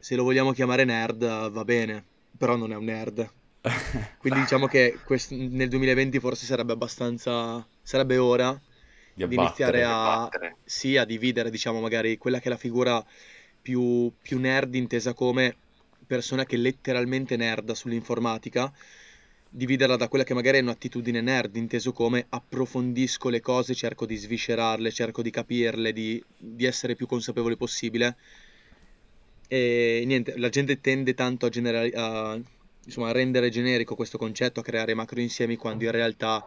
se 0.05 0.17
lo 0.17 0.23
vogliamo 0.23 0.53
chiamare 0.53 0.85
nerd 0.85 1.49
va 1.49 1.65
bene, 1.65 2.05
però 2.37 2.57
non 2.57 2.71
è 2.73 2.77
un 2.77 2.85
nerd. 2.85 3.27
Quindi 4.19 4.41
diciamo 4.41 4.67
che 4.67 4.99
quest- 5.03 5.33
nel 5.33 5.71
2020 5.71 6.21
forse 6.21 6.45
sarebbe 6.45 6.73
abbastanza, 6.73 7.67
sarebbe 7.81 8.19
ora 8.19 8.53
di, 9.15 9.27
di 9.27 9.35
iniziare 9.35 9.83
a, 9.83 10.29
sì, 10.63 10.99
a 10.99 11.07
dividere, 11.07 11.49
diciamo, 11.49 11.81
magari 11.81 12.19
quella 12.19 12.39
che 12.39 12.49
è 12.49 12.51
la 12.51 12.59
figura 12.59 13.03
più, 13.63 14.13
più 14.21 14.39
nerd 14.39 14.75
intesa 14.75 15.15
come 15.15 15.57
persona 16.07 16.45
che 16.45 16.59
letteralmente 16.59 17.39
nerda 17.39 17.75
sull'informatica 17.75 18.71
dividerla 19.49 19.97
da 19.97 20.09
quella 20.09 20.25
che 20.25 20.35
magari 20.35 20.59
è 20.59 20.61
un'attitudine 20.61 21.23
nerd, 21.23 21.57
inteso 21.57 21.93
come 21.93 22.27
approfondisco 22.29 23.31
le 23.31 23.41
cose, 23.41 23.73
cerco 23.73 24.05
di 24.05 24.17
sviscerarle, 24.17 24.91
cerco 24.91 25.23
di 25.23 25.31
capirle, 25.31 25.95
di, 25.95 26.23
di 26.37 26.67
essere 26.67 26.95
più 26.95 27.07
consapevole 27.07 27.57
possibile. 27.57 28.17
E 29.55 30.03
niente, 30.05 30.37
la 30.37 30.49
gente 30.49 30.81
tende 30.81 31.15
tanto 31.15 31.47
a, 31.47 31.49
generali- 31.49 31.93
a, 31.95 32.37
insomma, 32.85 33.11
a 33.11 33.13
rendere 33.13 33.51
generico 33.51 33.95
questo 33.95 34.19
concetto, 34.19 34.59
a 34.59 34.65
creare 34.65 34.95
macro 34.95 35.21
insiemi, 35.21 35.55
quando 35.55 35.85
in 35.85 35.93
realtà 35.93 36.45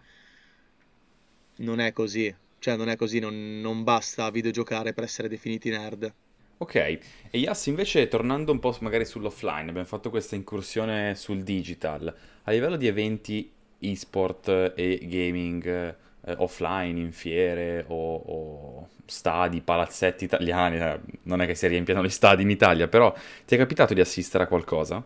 non 1.59 1.79
è 1.79 1.93
così. 1.93 2.35
Cioè, 2.59 2.75
non 2.75 2.89
è 2.89 2.97
così, 2.97 3.19
non, 3.19 3.61
non 3.61 3.85
basta 3.85 4.29
videogiocare 4.29 4.91
per 4.91 5.05
essere 5.05 5.29
definiti 5.29 5.69
nerd. 5.69 6.13
Ok, 6.57 6.75
e 6.75 6.99
Yas 7.31 7.67
invece 7.67 8.09
tornando 8.09 8.51
un 8.51 8.59
po' 8.59 8.75
magari 8.81 9.05
sull'offline, 9.05 9.69
abbiamo 9.69 9.85
fatto 9.85 10.09
questa 10.09 10.35
incursione 10.35 11.15
sul 11.15 11.43
digital, 11.43 12.13
a 12.43 12.51
livello 12.51 12.75
di 12.75 12.87
eventi 12.87 13.49
e-sport 13.79 14.73
e 14.75 14.99
gaming 15.03 15.95
eh, 16.27 16.35
offline, 16.37 16.99
in 16.99 17.13
fiere 17.13 17.85
o, 17.87 18.15
o, 18.15 18.89
stadi, 19.05 19.61
palazzetti 19.61 20.25
italiani, 20.25 20.77
eh, 20.77 20.99
non 21.23 21.41
è 21.41 21.45
che 21.45 21.55
si 21.55 21.67
riempiano 21.67 22.03
gli 22.03 22.09
stadi 22.09 22.43
in 22.43 22.49
Italia, 22.49 22.89
però 22.89 23.13
ti 23.45 23.55
è 23.55 23.57
capitato 23.57 23.93
di 23.93 24.01
assistere 24.01 24.43
a 24.43 24.47
qualcosa? 24.47 25.01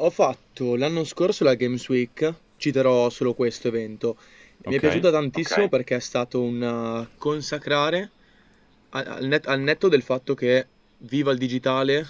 Ho 0.00 0.10
fatto 0.10 0.74
l'anno 0.74 1.04
scorso 1.04 1.44
la 1.44 1.54
Games 1.54 1.88
Week, 1.88 2.34
citerò 2.56 3.08
solo 3.08 3.34
questo 3.34 3.68
evento. 3.68 4.16
Mi 4.58 4.74
okay. 4.74 4.76
è 4.76 4.80
piaciuta 4.80 5.10
tantissimo 5.12 5.66
okay. 5.66 5.68
perché 5.68 5.96
è 5.96 6.00
stato 6.00 6.40
un 6.40 6.60
uh, 6.60 7.16
consacrare 7.16 8.10
al, 8.90 9.26
net, 9.26 9.46
al 9.46 9.60
netto 9.60 9.88
del 9.88 10.02
fatto 10.02 10.34
che 10.34 10.66
viva 10.98 11.30
il 11.30 11.38
digitale, 11.38 12.06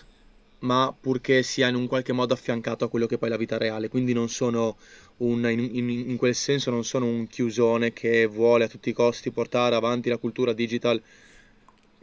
ma 0.60 0.94
purché 0.98 1.42
sia 1.42 1.68
in 1.68 1.74
un 1.74 1.86
qualche 1.86 2.12
modo 2.12 2.32
affiancato 2.32 2.86
a 2.86 2.88
quello 2.88 3.06
che 3.06 3.18
poi 3.18 3.28
è 3.28 3.32
la 3.32 3.38
vita 3.38 3.58
reale. 3.58 3.88
Quindi 3.88 4.14
non 4.14 4.28
sono 4.28 4.76
un, 5.18 5.48
in, 5.50 5.58
in, 5.60 5.90
in, 5.90 6.16
quel 6.16 6.34
senso 6.34 6.70
non 6.70 6.84
sono 6.84 7.06
un 7.06 7.26
chiusone 7.26 7.92
che 7.92 8.26
vuole 8.26 8.64
a 8.64 8.68
tutti 8.68 8.90
i 8.90 8.92
costi 8.92 9.30
portare 9.30 9.74
avanti 9.74 10.08
la 10.08 10.18
cultura 10.18 10.52
digital 10.52 11.00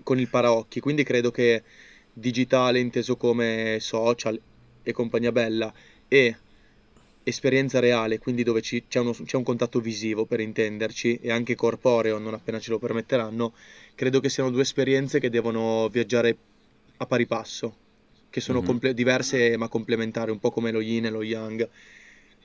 con 0.03 0.19
il 0.19 0.27
paraocchi. 0.27 0.79
Quindi 0.79 1.03
credo 1.03 1.31
che 1.31 1.63
digitale 2.11 2.79
inteso 2.79 3.15
come 3.15 3.77
social 3.79 4.39
e 4.83 4.91
compagnia 4.91 5.31
bella 5.31 5.73
e 6.07 6.35
esperienza 7.23 7.79
reale, 7.79 8.19
quindi 8.19 8.43
dove 8.43 8.61
ci, 8.61 8.83
c'è, 8.87 8.99
uno, 8.99 9.11
c'è 9.11 9.35
un 9.35 9.43
contatto 9.43 9.79
visivo 9.79 10.25
per 10.25 10.39
intenderci 10.39 11.19
e 11.21 11.31
anche 11.31 11.55
corporeo 11.55 12.19
non 12.19 12.35
appena 12.35 12.59
ce 12.59 12.69
lo 12.69 12.77
permetteranno, 12.77 13.53
credo 13.95 14.19
che 14.19 14.29
siano 14.29 14.51
due 14.51 14.61
esperienze 14.61 15.19
che 15.19 15.31
devono 15.31 15.89
viaggiare 15.89 16.37
a 16.97 17.05
pari 17.07 17.25
passo, 17.25 17.75
che 18.29 18.41
sono 18.41 18.59
mm-hmm. 18.59 18.67
comple- 18.67 18.93
diverse 18.93 19.57
ma 19.57 19.67
complementari, 19.67 20.29
un 20.29 20.39
po' 20.39 20.51
come 20.51 20.71
lo 20.71 20.81
yin 20.81 21.05
e 21.05 21.09
lo 21.09 21.23
yang. 21.23 21.67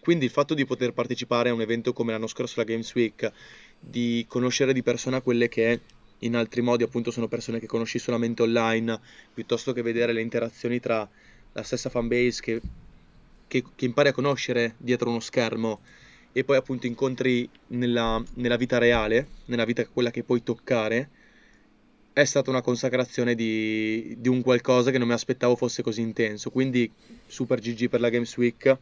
Quindi 0.01 0.25
il 0.25 0.31
fatto 0.31 0.55
di 0.55 0.65
poter 0.65 0.93
partecipare 0.93 1.51
a 1.51 1.53
un 1.53 1.61
evento 1.61 1.93
come 1.93 2.13
l'anno 2.13 2.27
scorso 2.27 2.55
la 2.57 2.65
Games 2.65 2.95
Week, 2.95 3.31
di 3.79 4.25
conoscere 4.29 4.73
di 4.73 4.83
persona 4.83 5.21
quelle 5.21 5.49
che 5.49 5.81
in 6.21 6.37
altri 6.37 6.63
modi 6.63 6.83
appunto 6.83 7.11
sono 7.11 7.29
persone 7.29 7.61
che 7.61 7.67
conosci 7.67 7.99
solamente 7.99 8.43
online, 8.43 8.99
piuttosto 9.33 9.73
che 9.73 9.83
vedere 9.83 10.13
le 10.13 10.21
interazioni 10.21 10.81
tra 10.81 11.09
la 11.53 11.63
stessa 11.63 11.91
fanbase 11.91 12.41
che, 12.41 12.61
che, 13.47 13.65
che 13.75 13.85
impari 13.85 14.09
a 14.09 14.13
conoscere 14.13 14.75
dietro 14.79 15.11
uno 15.11 15.21
schermo 15.21 15.81
e 16.33 16.45
poi 16.45 16.57
appunto 16.57 16.87
incontri 16.87 17.49
nella, 17.69 18.23
nella 18.35 18.57
vita 18.57 18.79
reale, 18.79 19.27
nella 19.47 19.65
vita 19.65 19.87
quella 19.87 20.11
che 20.11 20.23
puoi 20.23 20.43
toccare, 20.43 21.11
è 22.13 22.25
stata 22.25 22.51
una 22.51 22.61
consacrazione 22.61 23.35
di, 23.35 24.15
di, 24.19 24.29
un 24.29 24.43
qualcosa 24.43 24.91
che 24.91 24.99
non 24.99 25.09
mi 25.09 25.15
aspettavo 25.15 25.57
fosse 25.57 25.83
così 25.83 26.01
intenso. 26.01 26.51
Quindi 26.51 26.91
Super 27.27 27.61
GG 27.61 27.89
per 27.89 28.01
la 28.01 28.11
Games 28.11 28.37
Week 28.37 28.79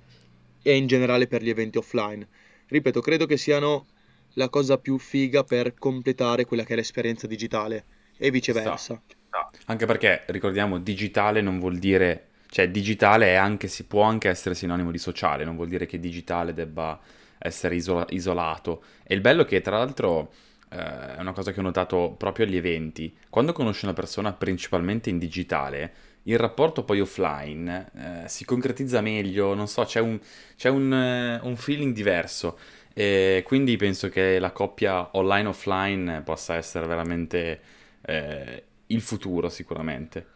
e 0.62 0.76
in 0.76 0.86
generale 0.86 1.26
per 1.26 1.42
gli 1.42 1.50
eventi 1.50 1.78
offline. 1.78 2.26
Ripeto, 2.66 3.00
credo 3.00 3.26
che 3.26 3.36
siano 3.36 3.86
la 4.34 4.48
cosa 4.48 4.78
più 4.78 4.98
figa 4.98 5.44
per 5.44 5.74
completare 5.74 6.44
quella 6.44 6.64
che 6.64 6.74
è 6.74 6.76
l'esperienza 6.76 7.26
digitale 7.26 7.84
e 8.16 8.30
viceversa. 8.30 9.00
Sta. 9.26 9.50
Anche 9.66 9.86
perché 9.86 10.24
ricordiamo, 10.28 10.78
digitale 10.78 11.40
non 11.40 11.58
vuol 11.58 11.78
dire, 11.78 12.28
cioè 12.48 12.70
digitale 12.70 13.36
anche, 13.36 13.68
si 13.68 13.84
può 13.84 14.02
anche 14.02 14.28
essere 14.28 14.54
sinonimo 14.54 14.90
di 14.90 14.98
sociale, 14.98 15.44
non 15.44 15.56
vuol 15.56 15.68
dire 15.68 15.86
che 15.86 16.00
digitale 16.00 16.52
debba 16.54 16.98
essere 17.38 17.74
isola- 17.76 18.06
isolato. 18.10 18.82
E 19.04 19.14
il 19.14 19.20
bello 19.20 19.42
è 19.42 19.46
che 19.46 19.60
tra 19.60 19.78
l'altro 19.78 20.32
eh, 20.70 21.16
è 21.16 21.20
una 21.20 21.32
cosa 21.32 21.52
che 21.52 21.60
ho 21.60 21.62
notato 21.62 22.14
proprio 22.16 22.46
agli 22.46 22.56
eventi, 22.56 23.14
quando 23.30 23.52
conosci 23.52 23.84
una 23.84 23.94
persona 23.94 24.32
principalmente 24.32 25.10
in 25.10 25.18
digitale, 25.18 25.92
il 26.28 26.38
rapporto 26.38 26.84
poi 26.84 27.00
offline 27.00 27.90
eh, 28.24 28.28
si 28.28 28.44
concretizza 28.44 29.00
meglio, 29.00 29.54
non 29.54 29.66
so, 29.66 29.84
c'è 29.84 30.00
un, 30.00 30.18
c'è 30.56 30.68
un, 30.68 31.40
uh, 31.42 31.46
un 31.46 31.56
feeling 31.56 31.94
diverso. 31.94 32.58
E 32.92 33.42
quindi 33.46 33.76
penso 33.76 34.08
che 34.08 34.38
la 34.38 34.50
coppia 34.50 35.10
online-offline 35.16 36.22
possa 36.24 36.56
essere 36.56 36.86
veramente 36.86 37.60
eh, 38.02 38.64
il 38.86 39.00
futuro, 39.00 39.48
sicuramente. 39.48 40.26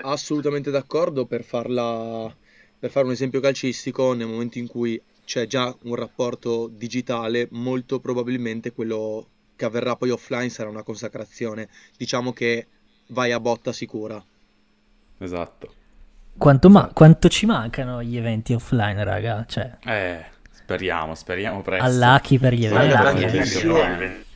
Assolutamente 0.00 0.70
d'accordo 0.70 1.26
per 1.26 1.44
farla, 1.44 2.34
per 2.78 2.90
fare 2.90 3.06
un 3.06 3.12
esempio 3.12 3.40
calcistico, 3.40 4.14
nel 4.14 4.26
momento 4.26 4.58
in 4.58 4.66
cui 4.66 5.00
c'è 5.24 5.46
già 5.46 5.76
un 5.82 5.94
rapporto 5.94 6.68
digitale, 6.68 7.46
molto 7.50 8.00
probabilmente 8.00 8.72
quello 8.72 9.28
che 9.54 9.66
avverrà 9.66 9.94
poi 9.94 10.10
offline 10.10 10.48
sarà 10.48 10.70
una 10.70 10.82
consacrazione. 10.82 11.68
Diciamo 11.96 12.32
che 12.32 12.66
vai 13.08 13.32
a 13.32 13.40
botta 13.40 13.72
sicura. 13.72 14.24
Esatto. 15.18 15.72
Quanto, 16.36 16.70
ma- 16.70 16.90
quanto 16.92 17.28
ci 17.28 17.46
mancano 17.46 18.02
gli 18.02 18.16
eventi 18.16 18.52
offline, 18.52 19.02
raga? 19.02 19.44
Cioè... 19.46 19.78
Eh, 19.84 20.24
speriamo, 20.50 21.14
speriamo 21.14 21.62
presto. 21.62 21.84
All'Aki 21.84 22.38
per 22.38 22.54
gli 22.54 22.64
eventi. 22.64 24.26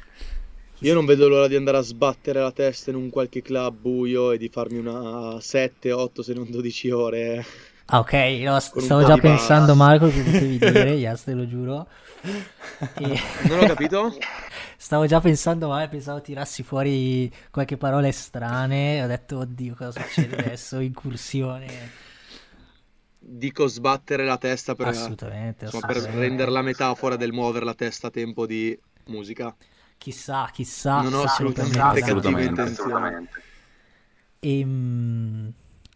Io 0.79 0.95
non 0.95 1.05
vedo 1.05 1.29
l'ora 1.29 1.47
di 1.47 1.55
andare 1.55 1.77
a 1.77 1.83
sbattere 1.83 2.41
la 2.41 2.51
testa 2.51 2.91
in 2.91 2.97
un 2.97 3.09
qualche 3.09 3.41
club 3.41 3.77
buio 3.81 4.33
e 4.33 4.39
di 4.39 4.49
farmi 4.49 4.79
una 4.79 5.41
7, 5.41 5.93
8 5.93 6.23
se 6.25 6.35
non 6.35 6.51
12 6.51 6.91
ore. 6.91 7.45
Ah, 7.87 8.01
ok, 8.01 8.13
no, 8.43 8.59
stavo 8.59 9.05
già 9.05 9.17
pensando, 9.17 9.77
Marco, 9.77 10.09
che 10.09 10.23
potevi 10.23 10.59
dire, 10.59 10.91
yes, 10.93 11.25
te 11.25 11.35
lo 11.35 11.47
giuro. 11.47 11.87
E... 12.99 13.21
Non 13.49 13.61
ho 13.61 13.67
capito? 13.67 14.17
Stavo 14.83 15.07
già 15.07 15.21
pensando, 15.21 15.69
ma 15.69 15.87
pensavo 15.87 16.21
tirassi 16.21 16.65
fuori 16.65 17.33
qualche 17.53 17.77
parola 17.77 18.11
strane. 18.11 19.01
Ho 19.01 19.07
detto, 19.07 19.39
oddio, 19.39 19.77
cosa 19.77 20.03
succede 20.03 20.37
adesso? 20.37 20.81
Incursione. 20.83 21.91
Dico 23.17 23.69
sbattere 23.69 24.25
la 24.25 24.39
testa 24.39 24.75
per, 24.75 24.89
assolutamente, 24.89 25.67
insomma, 25.67 25.87
assolutamente. 25.87 26.19
per 26.19 26.29
rendere 26.29 26.51
la 26.51 26.63
metafora 26.63 27.15
del 27.15 27.33
muovere 27.33 27.65
la 27.65 27.75
testa 27.75 28.09
a 28.09 28.11
tempo 28.11 28.45
di 28.45 28.77
musica. 29.07 29.55
Chissà, 29.99 30.51
chissà. 30.53 31.01
Non 31.01 31.15
ho 31.15 31.23
assolutamente, 31.23 31.79
assolutamente. 31.79 32.61
assolutamente. 32.63 33.43
E, 34.41 34.65
um, 34.65 35.53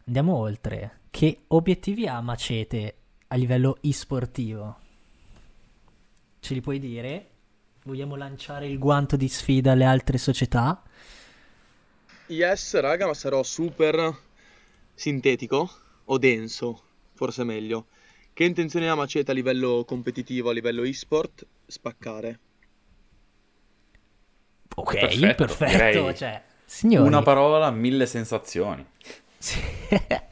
andiamo 0.07 0.37
oltre. 0.37 1.01
Che 1.11 1.41
obiettivi 1.49 2.07
ha 2.07 2.21
Macete 2.21 2.95
a 3.27 3.35
livello 3.35 3.79
e-sportivo? 3.81 4.79
Ce 6.39 6.55
li 6.55 6.61
puoi 6.61 6.79
dire? 6.79 7.31
Vogliamo 7.87 8.17
lanciare 8.17 8.67
il 8.67 8.79
guanto 8.81 9.15
di 9.17 9.29
sfida 9.29 9.71
alle 9.71 9.85
altre 9.85 10.19
società? 10.19 10.83
Yes, 12.29 12.79
raga, 12.81 13.07
ma 13.07 13.15
sarò 13.15 13.43
super 13.43 14.17
sintetico 14.95 15.71
o 16.05 16.19
denso, 16.19 16.83
forse 17.15 17.45
meglio. 17.45 17.87
Che 18.33 18.45
intenzione 18.45 18.89
ha 18.91 18.95
Maceta 18.95 19.31
a 19.33 19.35
livello 19.35 19.85
competitivo, 19.87 20.51
a 20.51 20.53
livello 20.53 20.83
e-sport? 20.83 21.47
Spaccare. 21.67 22.41
Ok, 24.77 24.95
perfetto. 25.35 25.45
perfetto 25.47 26.15
cioè, 26.15 26.43
signori. 26.65 27.07
Una 27.07 27.23
parola, 27.23 27.71
mille 27.71 28.07
sensazioni. 28.07 28.85
Sì. 29.39 29.59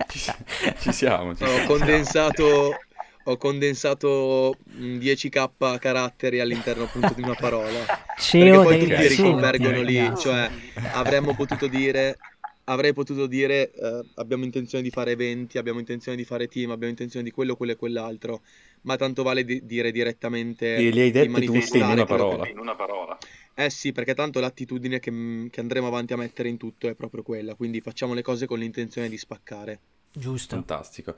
ci, 0.08 0.18
ci, 0.78 0.92
siamo. 0.92 1.34
Ci 1.34 1.44
Ho 1.44 1.60
siamo. 1.60 1.66
condensato 1.66 2.78
ho 3.24 3.36
condensato 3.36 4.56
10k 4.78 5.78
caratteri 5.78 6.40
all'interno 6.40 6.84
appunto 6.84 7.12
di 7.14 7.22
una 7.22 7.34
parola. 7.34 7.84
CEO 8.18 8.62
perché 8.64 8.86
poi 8.86 8.96
tutti 8.96 9.08
riconvergono 9.08 9.82
lì, 9.82 10.12
cioè 10.16 10.50
avremmo 10.92 11.34
potuto 11.34 11.66
dire 11.66 12.16
avrei 12.64 12.92
potuto 12.92 13.26
dire 13.26 13.72
eh, 13.72 14.04
abbiamo 14.14 14.44
intenzione 14.44 14.82
di 14.82 14.90
fare 14.90 15.12
eventi, 15.12 15.58
abbiamo 15.58 15.78
intenzione 15.78 16.16
di 16.16 16.24
fare 16.24 16.48
team, 16.48 16.70
abbiamo 16.70 16.90
intenzione 16.92 17.24
di 17.24 17.30
quello, 17.30 17.56
quello 17.56 17.72
e 17.72 17.76
quell'altro, 17.76 18.42
ma 18.82 18.96
tanto 18.96 19.22
vale 19.22 19.44
di- 19.44 19.64
dire 19.64 19.90
direttamente 19.90 20.76
li, 20.76 20.92
li 20.92 21.00
hai 21.00 21.10
detti 21.10 21.44
tutti 21.44 21.78
in 21.78 21.84
una 21.84 22.04
parola. 22.04 22.44
Che... 22.44 22.50
in 22.50 22.58
una 22.58 22.74
parola. 22.74 23.18
Eh 23.54 23.70
sì, 23.70 23.92
perché 23.92 24.14
tanto 24.14 24.40
l'attitudine 24.40 24.98
che, 24.98 25.48
che 25.50 25.60
andremo 25.60 25.86
avanti 25.86 26.12
a 26.12 26.16
mettere 26.16 26.48
in 26.48 26.56
tutto 26.56 26.88
è 26.88 26.94
proprio 26.94 27.22
quella, 27.22 27.54
quindi 27.54 27.80
facciamo 27.80 28.14
le 28.14 28.22
cose 28.22 28.46
con 28.46 28.58
l'intenzione 28.58 29.08
di 29.08 29.18
spaccare. 29.18 29.80
Giusto. 30.10 30.54
Fantastico. 30.54 31.14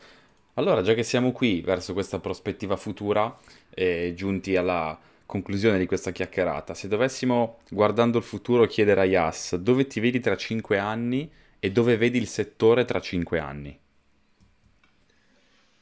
Allora, 0.58 0.80
già 0.80 0.94
che 0.94 1.02
siamo 1.02 1.32
qui 1.32 1.60
verso 1.60 1.92
questa 1.92 2.18
prospettiva 2.18 2.76
futura 2.76 3.38
e 3.68 4.14
giunti 4.16 4.56
alla 4.56 4.98
conclusione 5.26 5.78
di 5.78 5.84
questa 5.84 6.12
chiacchierata, 6.12 6.72
se 6.72 6.88
dovessimo, 6.88 7.58
guardando 7.68 8.16
il 8.16 8.24
futuro, 8.24 8.64
chiedere 8.64 9.02
a 9.02 9.04
Yas 9.04 9.56
dove 9.56 9.86
ti 9.86 10.00
vedi 10.00 10.18
tra 10.18 10.34
cinque 10.34 10.78
anni 10.78 11.30
e 11.58 11.70
dove 11.70 11.98
vedi 11.98 12.16
il 12.16 12.26
settore 12.26 12.86
tra 12.86 13.00
cinque 13.00 13.38
anni? 13.38 13.78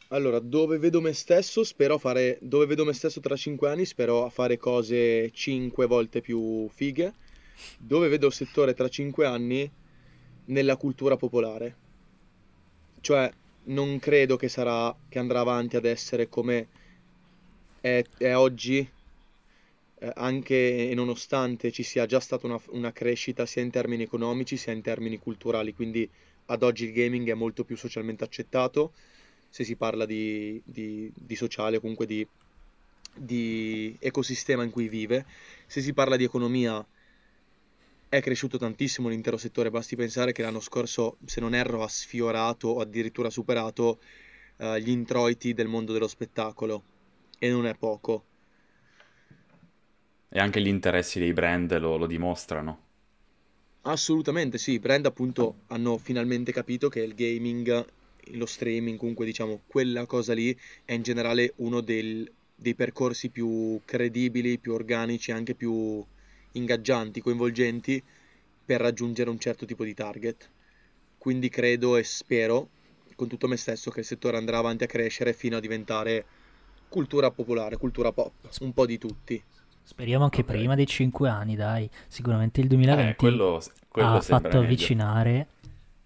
Allora, 0.08 0.40
dove 0.40 0.78
vedo 0.78 1.00
me 1.00 1.12
stesso, 1.12 1.62
spero 1.62 1.96
fare, 1.96 2.38
dove 2.40 2.66
vedo 2.66 2.84
me 2.84 2.94
stesso 2.94 3.20
tra 3.20 3.36
cinque 3.36 3.68
anni, 3.68 3.84
spero 3.84 4.28
fare 4.28 4.56
cose 4.56 5.30
cinque 5.30 5.86
volte 5.86 6.20
più 6.20 6.68
fighe. 6.68 7.14
Dove 7.78 8.08
vedo 8.08 8.26
il 8.26 8.32
settore 8.32 8.74
tra 8.74 8.88
cinque 8.88 9.24
anni, 9.24 9.70
nella 10.46 10.76
cultura 10.76 11.16
popolare. 11.16 11.76
Cioè, 13.00 13.30
non 13.64 13.98
credo 13.98 14.36
che 14.36 14.48
sarà 14.48 14.94
che 15.08 15.18
andrà 15.18 15.40
avanti 15.40 15.76
ad 15.76 15.84
essere 15.84 16.28
come 16.28 16.68
è, 17.80 18.04
è 18.18 18.34
oggi 18.34 18.88
eh, 19.98 20.12
anche 20.16 20.90
e 20.90 20.94
nonostante 20.94 21.70
ci 21.70 21.82
sia 21.82 22.06
già 22.06 22.20
stata 22.20 22.46
una, 22.46 22.60
una, 22.70 22.92
crescita 22.92 23.46
sia 23.46 23.62
in 23.62 23.70
termini 23.70 24.02
economici 24.02 24.56
sia 24.56 24.72
in 24.72 24.82
termini 24.82 25.18
culturali. 25.18 25.74
Quindi 25.74 26.08
ad 26.46 26.62
oggi 26.62 26.84
il 26.84 26.92
gaming 26.92 27.28
è 27.30 27.34
molto 27.34 27.64
più 27.64 27.76
socialmente 27.76 28.24
accettato 28.24 28.92
se 29.48 29.64
si 29.64 29.76
parla 29.76 30.04
di, 30.04 30.60
di, 30.64 31.10
di 31.14 31.36
sociale 31.36 31.78
comunque 31.78 32.06
di, 32.06 32.26
di 33.14 33.96
ecosistema 34.00 34.64
in 34.64 34.70
cui 34.70 34.88
vive. 34.88 35.24
Se 35.66 35.80
si 35.80 35.92
parla 35.92 36.16
di 36.16 36.24
economia 36.24 36.84
è 38.16 38.22
cresciuto 38.22 38.58
tantissimo 38.58 39.08
l'intero 39.08 39.36
settore, 39.36 39.70
basti 39.70 39.96
pensare 39.96 40.30
che 40.30 40.42
l'anno 40.42 40.60
scorso, 40.60 41.16
se 41.24 41.40
non 41.40 41.52
erro, 41.52 41.82
ha 41.82 41.88
sfiorato 41.88 42.68
o 42.68 42.80
addirittura 42.80 43.28
superato 43.28 43.98
uh, 44.58 44.76
gli 44.76 44.90
introiti 44.90 45.52
del 45.52 45.66
mondo 45.66 45.92
dello 45.92 46.06
spettacolo 46.06 46.82
e 47.40 47.50
non 47.50 47.66
è 47.66 47.74
poco. 47.74 48.24
E 50.28 50.38
anche 50.38 50.60
gli 50.60 50.68
interessi 50.68 51.18
dei 51.18 51.32
brand 51.32 51.76
lo, 51.78 51.96
lo 51.96 52.06
dimostrano. 52.06 52.82
Assolutamente 53.82 54.58
sì, 54.58 54.72
i 54.72 54.78
brand 54.78 55.06
appunto 55.06 55.62
hanno 55.66 55.98
finalmente 55.98 56.52
capito 56.52 56.88
che 56.88 57.00
il 57.00 57.14
gaming, 57.14 57.84
lo 58.28 58.46
streaming, 58.46 58.96
comunque 58.96 59.24
diciamo 59.24 59.62
quella 59.66 60.06
cosa 60.06 60.34
lì 60.34 60.56
è 60.84 60.92
in 60.92 61.02
generale 61.02 61.52
uno 61.56 61.80
del, 61.80 62.30
dei 62.54 62.76
percorsi 62.76 63.30
più 63.30 63.80
credibili, 63.84 64.58
più 64.58 64.72
organici, 64.72 65.32
anche 65.32 65.54
più 65.54 66.02
ingaggianti, 66.54 67.20
coinvolgenti 67.20 68.02
per 68.64 68.80
raggiungere 68.80 69.30
un 69.30 69.38
certo 69.38 69.66
tipo 69.66 69.84
di 69.84 69.94
target. 69.94 70.50
Quindi 71.18 71.48
credo 71.48 71.96
e 71.96 72.04
spero 72.04 72.68
con 73.14 73.28
tutto 73.28 73.46
me 73.46 73.56
stesso 73.56 73.90
che 73.90 74.00
il 74.00 74.06
settore 74.06 74.36
andrà 74.36 74.58
avanti 74.58 74.84
a 74.84 74.88
crescere 74.88 75.32
fino 75.32 75.56
a 75.56 75.60
diventare 75.60 76.24
cultura 76.88 77.30
popolare, 77.30 77.76
cultura 77.76 78.12
pop, 78.12 78.32
un 78.60 78.72
po' 78.72 78.86
di 78.86 78.98
tutti. 78.98 79.42
Speriamo 79.82 80.24
anche 80.24 80.40
okay. 80.40 80.56
prima 80.56 80.74
dei 80.74 80.86
5 80.86 81.28
anni, 81.28 81.56
dai. 81.56 81.88
Sicuramente 82.08 82.60
il 82.60 82.68
2020 82.68 83.10
eh, 83.10 83.14
quello, 83.16 83.62
quello 83.88 84.14
ha 84.14 84.20
fatto 84.20 84.48
meglio. 84.48 84.60
avvicinare 84.60 85.46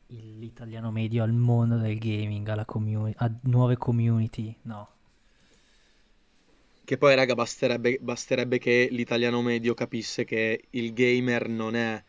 l'italiano 0.09 0.91
medio 0.91 1.23
al 1.23 1.33
mondo 1.33 1.77
del 1.77 1.99
gaming, 1.99 2.49
alla 2.49 2.65
community, 2.65 3.15
a 3.19 3.31
nuove 3.43 3.77
community. 3.77 4.55
No, 4.63 4.89
che 6.89 6.97
poi, 6.97 7.15
raga, 7.15 7.35
basterebbe, 7.35 7.99
basterebbe 8.01 8.57
che 8.59 8.89
l'italiano 8.91 9.43
medio 9.43 9.75
capisse 9.75 10.25
che 10.25 10.65
il 10.71 10.95
gamer 10.95 11.47
non 11.49 11.77
è... 11.77 12.03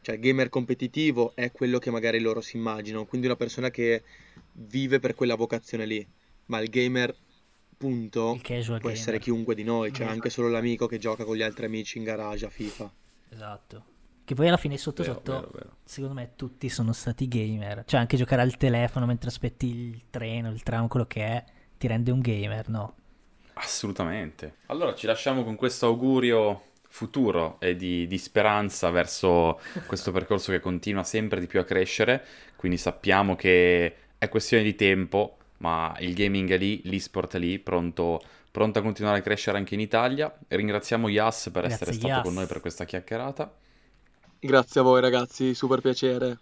Cioè, 0.00 0.16
il 0.16 0.20
gamer 0.20 0.48
competitivo 0.48 1.32
è 1.36 1.52
quello 1.52 1.78
che 1.78 1.90
magari 1.92 2.18
loro 2.18 2.40
si 2.40 2.56
immaginano, 2.56 3.06
quindi 3.06 3.28
una 3.28 3.36
persona 3.36 3.70
che 3.70 4.02
vive 4.54 4.98
per 4.98 5.14
quella 5.14 5.36
vocazione 5.36 5.86
lì. 5.86 6.04
Ma 6.46 6.58
il 6.58 6.70
gamer 6.70 7.16
punto 7.76 8.34
Il 8.34 8.40
casual 8.42 8.80
può 8.80 8.90
essere 8.90 9.18
gamer. 9.18 9.20
chiunque 9.20 9.54
di 9.54 9.62
noi, 9.62 9.92
cioè 9.92 10.06
Esatto. 10.06 10.12
anche 10.14 10.28
solo 10.30 10.48
l'amico 10.48 10.86
che 10.88 10.98
gioca 10.98 11.24
con 11.24 11.36
gli 11.36 11.42
altri 11.42 11.66
amici 11.66 11.98
in 11.98 12.04
garage 12.04 12.46
a 12.46 12.50
FIFA. 12.50 12.92
Esatto. 13.28 13.84
Che 14.24 14.34
poi 14.34 14.48
alla 14.48 14.56
fine 14.56 14.76
sotto 14.76 15.02
Vero, 15.02 15.14
sotto, 15.14 15.32
vero, 15.32 15.50
vero. 15.52 15.76
secondo 15.84 16.14
me 16.14 16.32
tutti 16.36 16.68
sono 16.68 16.92
stati 16.92 17.26
gamer. 17.28 17.84
Cioè 17.86 17.98
anche 18.00 18.16
giocare 18.16 18.42
al 18.42 18.56
telefono 18.56 19.06
mentre 19.06 19.28
aspetti 19.28 19.66
il 19.66 20.02
treno, 20.10 20.50
il 20.50 20.62
tram, 20.62 20.88
quello 20.88 21.06
che 21.06 21.24
è, 21.24 21.44
ti 21.78 21.86
rende 21.86 22.10
un 22.10 22.20
gamer, 22.20 22.68
no? 22.68 22.94
Assolutamente. 23.62 24.54
Allora 24.66 24.94
ci 24.94 25.06
lasciamo 25.06 25.44
con 25.44 25.54
questo 25.54 25.86
augurio 25.86 26.62
futuro 26.88 27.56
e 27.60 27.76
di, 27.76 28.06
di 28.06 28.18
speranza 28.18 28.90
verso 28.90 29.60
questo 29.86 30.10
percorso 30.10 30.50
che 30.50 30.60
continua 30.60 31.04
sempre 31.04 31.38
di 31.38 31.46
più 31.46 31.60
a 31.60 31.64
crescere, 31.64 32.24
quindi 32.56 32.78
sappiamo 32.78 33.36
che 33.36 33.94
è 34.18 34.28
questione 34.28 34.62
di 34.62 34.74
tempo, 34.74 35.36
ma 35.58 35.94
il 36.00 36.14
gaming 36.14 36.50
è 36.50 36.58
lì, 36.58 36.80
l'esport 36.84 37.36
è 37.36 37.38
lì, 37.38 37.58
pronto, 37.58 38.20
pronto 38.50 38.78
a 38.78 38.82
continuare 38.82 39.18
a 39.18 39.22
crescere 39.22 39.58
anche 39.58 39.74
in 39.74 39.80
Italia. 39.80 40.34
Ringraziamo 40.48 41.08
Yas 41.08 41.50
per 41.52 41.66
essere 41.66 41.92
Grazie, 41.92 41.98
stato 42.00 42.14
Yas. 42.14 42.22
con 42.22 42.34
noi 42.34 42.46
per 42.46 42.60
questa 42.60 42.84
chiacchierata. 42.84 43.54
Grazie 44.40 44.80
a 44.80 44.84
voi 44.84 45.00
ragazzi, 45.00 45.54
super 45.54 45.80
piacere. 45.80 46.38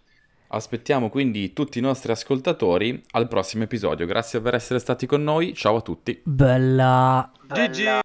Aspettiamo 0.51 1.09
quindi 1.09 1.53
tutti 1.53 1.77
i 1.77 1.81
nostri 1.81 2.11
ascoltatori 2.11 3.03
al 3.11 3.27
prossimo 3.27 3.63
episodio. 3.63 4.07
Grazie 4.07 4.41
per 4.41 4.55
essere 4.55 4.79
stati 4.79 5.05
con 5.05 5.23
noi, 5.23 5.53
ciao 5.53 5.75
a 5.75 5.81
tutti. 5.81 6.19
Bella. 6.23 7.31
GG! 7.47 7.99